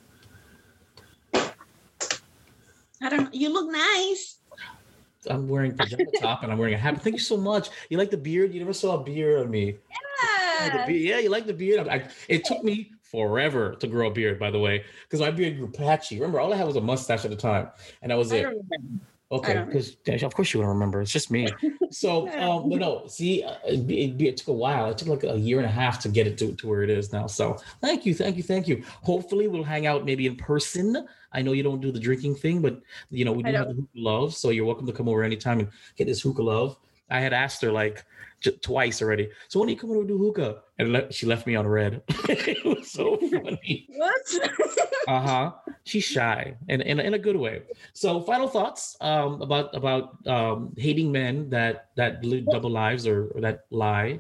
I 1.35 3.11
don't 3.11 3.25
know. 3.25 3.31
You 3.33 3.53
look 3.53 3.71
nice. 3.71 4.39
I'm 5.29 5.49
wearing 5.49 5.77
pajama 5.77 6.05
top 6.21 6.43
and 6.43 6.53
I'm 6.53 6.59
wearing 6.59 6.75
a 6.75 6.79
hat. 6.79 7.03
Thank 7.03 7.15
you 7.17 7.21
so 7.21 7.37
much. 7.37 7.71
You 7.91 7.99
like 7.99 8.11
the 8.11 8.17
beard? 8.17 8.53
You 8.55 8.61
never 8.61 8.73
saw 8.73 9.01
a 9.01 9.05
beard 9.05 9.41
on 9.41 9.51
me. 9.51 9.77
Yeah, 10.61 10.87
Yeah. 10.87 10.89
yeah 10.89 11.19
you 11.19 11.31
like 11.31 11.47
the 11.47 11.53
beard. 11.53 11.89
I, 11.89 12.09
it 12.29 12.45
took 12.45 12.63
me 12.65 12.93
forever 13.17 13.75
to 13.77 13.87
grow 13.87 14.09
a 14.09 14.11
beard, 14.11 14.39
by 14.39 14.51
the 14.51 14.59
way, 14.59 14.85
because 15.05 15.21
my 15.21 15.31
beard 15.31 15.57
grew 15.57 15.69
patchy. 15.69 16.17
Remember, 16.17 16.39
all 16.39 16.53
I 16.53 16.57
had 16.57 16.67
was 16.67 16.77
a 16.77 16.83
mustache 16.83 17.25
at 17.25 17.31
the 17.31 17.37
time, 17.37 17.71
and 18.03 18.11
that 18.11 18.19
was 18.19 18.31
it. 18.31 18.47
Okay, 19.33 19.65
because 19.67 19.97
of 20.23 20.35
course 20.35 20.53
you 20.53 20.61
don't 20.61 20.69
remember. 20.69 21.01
It's 21.01 21.11
just 21.11 21.31
me. 21.31 21.49
So, 21.89 22.29
um, 22.41 22.69
but 22.69 22.81
no, 22.81 23.07
see, 23.07 23.45
uh, 23.45 23.55
it, 23.65 23.89
it, 23.89 24.21
it 24.21 24.37
took 24.37 24.49
a 24.49 24.53
while. 24.53 24.91
It 24.91 24.99
took 24.99 25.09
like 25.09 25.25
a 25.25 25.39
year 25.39 25.59
and 25.59 25.67
a 25.67 25.71
half 25.71 26.01
to 26.01 26.09
get 26.09 26.27
it 26.27 26.37
to, 26.39 26.53
to 26.57 26.67
where 26.67 26.83
it 26.83 26.91
is 26.91 27.13
now. 27.13 27.27
So, 27.29 27.59
thank 27.81 28.05
you, 28.05 28.13
thank 28.13 28.37
you, 28.37 28.43
thank 28.43 28.67
you. 28.69 28.83
Hopefully, 29.03 29.47
we'll 29.47 29.63
hang 29.63 29.87
out 29.87 30.05
maybe 30.05 30.27
in 30.27 30.37
person. 30.37 31.07
I 31.33 31.43
know 31.43 31.53
you 31.53 31.63
don't 31.63 31.81
do 31.81 31.93
the 31.93 32.01
drinking 32.01 32.35
thing, 32.35 32.61
but 32.61 32.83
you 33.09 33.25
know 33.25 33.33
we 33.33 33.45
do 33.45 33.53
have 33.53 33.69
the 33.69 33.75
hookah 33.75 33.89
love, 33.95 34.35
so 34.35 34.51
you're 34.51 34.67
welcome 34.67 34.87
to 34.87 34.93
come 34.93 35.09
over 35.09 35.23
anytime 35.23 35.61
and 35.61 35.71
get 35.97 36.07
this 36.07 36.21
hookah 36.21 36.43
love. 36.43 36.77
I 37.11 37.21
had 37.21 37.33
asked 37.33 37.63
her 37.63 37.73
like 37.73 38.05
j- 38.41 38.57
twice 38.63 39.01
already. 39.03 39.31
So 39.49 39.61
when 39.61 39.69
are 39.69 39.73
you 39.73 39.79
coming 39.79 40.01
to 40.01 40.07
do 40.07 40.19
hookah? 40.19 40.63
And 40.79 40.93
le- 40.93 41.13
she 41.13 41.27
left 41.27 41.47
me 41.47 41.57
on 41.57 41.67
read. 41.67 42.03
it 42.29 42.65
was 42.65 42.91
so 42.91 43.17
funny. 43.17 43.87
What? 43.97 44.23
Uh 45.09 45.21
huh. 45.21 45.53
She's 45.85 46.03
shy, 46.03 46.57
and 46.69 46.83
in, 46.83 46.99
in 46.99 47.15
a 47.15 47.19
good 47.19 47.37
way. 47.37 47.63
So, 47.93 48.21
final 48.23 48.49
thoughts 48.49 48.97
um, 49.01 49.41
about 49.41 49.73
about 49.73 50.19
um, 50.27 50.75
hating 50.77 51.13
men 51.13 51.49
that 51.51 51.91
that 51.95 52.25
live 52.25 52.47
double 52.51 52.71
lives 52.71 53.07
or, 53.07 53.31
or 53.33 53.41
that 53.43 53.67
lie. 53.71 54.19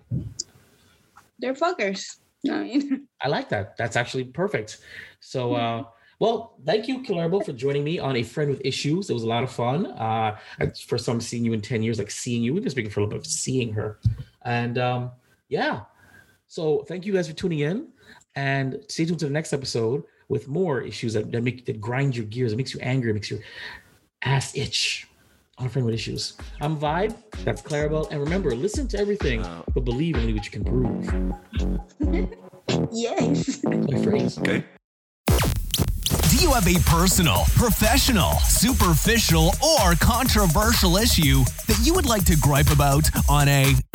They're 1.41 1.55
fuckers. 1.55 2.19
I 2.49 2.63
mean, 2.63 3.09
I 3.21 3.27
like 3.27 3.49
that. 3.49 3.77
That's 3.77 3.97
actually 3.97 4.25
perfect. 4.31 4.79
So, 5.19 5.55
uh, 5.55 5.85
well, 6.19 6.55
thank 6.65 6.89
you, 6.89 7.03
Kilarbo, 7.03 7.45
for 7.45 7.53
joining 7.53 7.85
me 7.85 7.99
on 7.99 8.17
A 8.17 8.23
Friend 8.23 8.51
with 8.51 8.63
Issues. 8.65 9.11
It 9.11 9.15
was 9.15 9.23
a 9.23 9.29
lot 9.29 9.43
of 9.43 9.51
fun. 9.51 9.87
Uh, 9.87 10.39
it's 10.61 10.81
first 10.81 11.05
time 11.05 11.21
seeing 11.21 11.45
you 11.45 11.53
in 11.53 11.61
10 11.61 11.83
years, 11.83 11.99
like 11.99 12.11
seeing 12.11 12.43
you. 12.43 12.55
We've 12.55 12.63
been 12.63 12.71
speaking 12.71 12.91
for 12.91 13.01
a 13.01 13.05
little 13.05 13.19
bit, 13.19 13.27
of 13.27 13.31
seeing 13.31 13.73
her. 13.75 13.99
And 14.43 14.79
um, 14.79 15.11
yeah. 15.49 15.83
So, 16.47 16.85
thank 16.89 17.05
you 17.05 17.13
guys 17.13 17.29
for 17.29 17.35
tuning 17.35 17.61
in. 17.61 17.89
And 18.35 18.79
stay 18.89 19.05
tuned 19.05 19.19
to 19.21 19.27
the 19.27 19.33
next 19.33 19.53
episode 19.53 20.05
with 20.29 20.49
more 20.49 20.81
issues 20.81 21.13
that, 21.15 21.31
that 21.33 21.43
make 21.43 21.65
that 21.67 21.81
grind 21.81 22.17
your 22.17 22.27
gears, 22.27 22.53
it 22.53 22.57
makes 22.57 22.75
you 22.75 22.81
angry, 22.81 23.11
it 23.11 23.15
makes 23.15 23.31
your 23.31 23.41
ass 24.23 24.57
itch. 24.57 25.09
On 25.59 25.67
A 25.67 25.71
Friend 25.71 25.87
with 25.87 25.95
Issues. 25.95 26.37
I'm 26.61 26.79
Vibe. 26.79 27.17
That's 27.45 27.63
Clarabelle. 27.63 28.11
And 28.11 28.21
remember, 28.21 28.55
listen 28.55 28.87
to 28.89 28.99
everything, 28.99 29.43
but 29.73 29.85
believe 29.87 30.17
only 30.17 30.35
what 30.35 30.45
you 30.45 30.51
can 30.51 30.65
prove. 30.65 32.29
yes. 32.93 33.65
My 33.65 34.03
phrase. 34.03 34.39
Do 36.37 36.43
you 36.43 36.53
have 36.53 36.69
a 36.69 36.79
personal, 36.81 37.45
professional, 37.55 38.33
superficial, 38.41 39.53
or 39.81 39.95
controversial 39.95 40.99
issue 40.99 41.45
that 41.67 41.81
you 41.83 41.95
would 41.95 42.05
like 42.05 42.27
to 42.27 42.37
gripe 42.37 42.71
about 42.71 43.09
on 43.27 43.49
a 43.49 43.73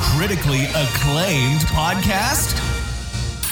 critically 0.00 0.66
acclaimed 0.66 1.62
podcast? 1.62 2.54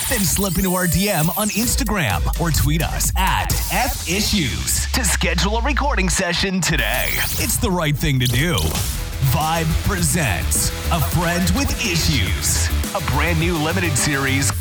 Then 0.09 0.21
slip 0.21 0.59
into 0.59 0.75
our 0.75 0.87
DM 0.87 1.37
on 1.37 1.49
Instagram 1.49 2.40
or 2.40 2.53
tweet 2.53 2.85
us 2.85 3.11
at 3.16 3.53
F 3.73 4.09
Issues 4.09 4.87
to 4.92 5.05
schedule 5.05 5.57
a 5.57 5.62
recording 5.62 6.09
session 6.09 6.61
today. 6.61 7.09
It's 7.11 7.57
the 7.57 7.71
right 7.71 7.97
thing 7.97 8.21
to 8.21 8.27
do. 8.27 8.55
Vibe 9.33 9.88
presents 9.88 10.68
A 10.92 11.01
Friend 11.01 11.51
with 11.57 11.73
Issues, 11.85 12.68
a 12.95 13.01
brand 13.11 13.40
new 13.40 13.57
limited 13.57 13.99
series 13.99 14.53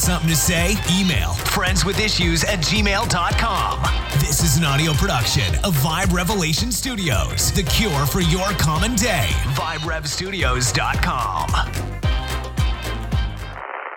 something 0.00 0.28
to 0.28 0.36
say? 0.36 0.72
Email 0.90 1.30
friendswithissues 1.52 2.44
at 2.46 2.58
gmail.com. 2.60 3.82
This 4.18 4.42
is 4.42 4.56
an 4.56 4.64
audio 4.64 4.92
production 4.94 5.54
of 5.64 5.74
Vibe 5.76 6.12
Revelation 6.12 6.72
Studios, 6.72 7.52
the 7.52 7.62
cure 7.62 8.06
for 8.06 8.20
your 8.20 8.48
common 8.52 8.96
day. 8.96 9.28
VibeRevStudios.com. 9.54 11.50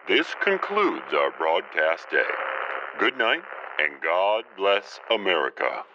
This 0.07 0.35
concludes 0.43 1.13
our 1.13 1.31
broadcast 1.37 2.09
day. 2.11 2.23
Good 2.99 3.17
night, 3.17 3.41
and 3.79 4.01
God 4.01 4.43
bless 4.57 4.99
America. 5.09 5.85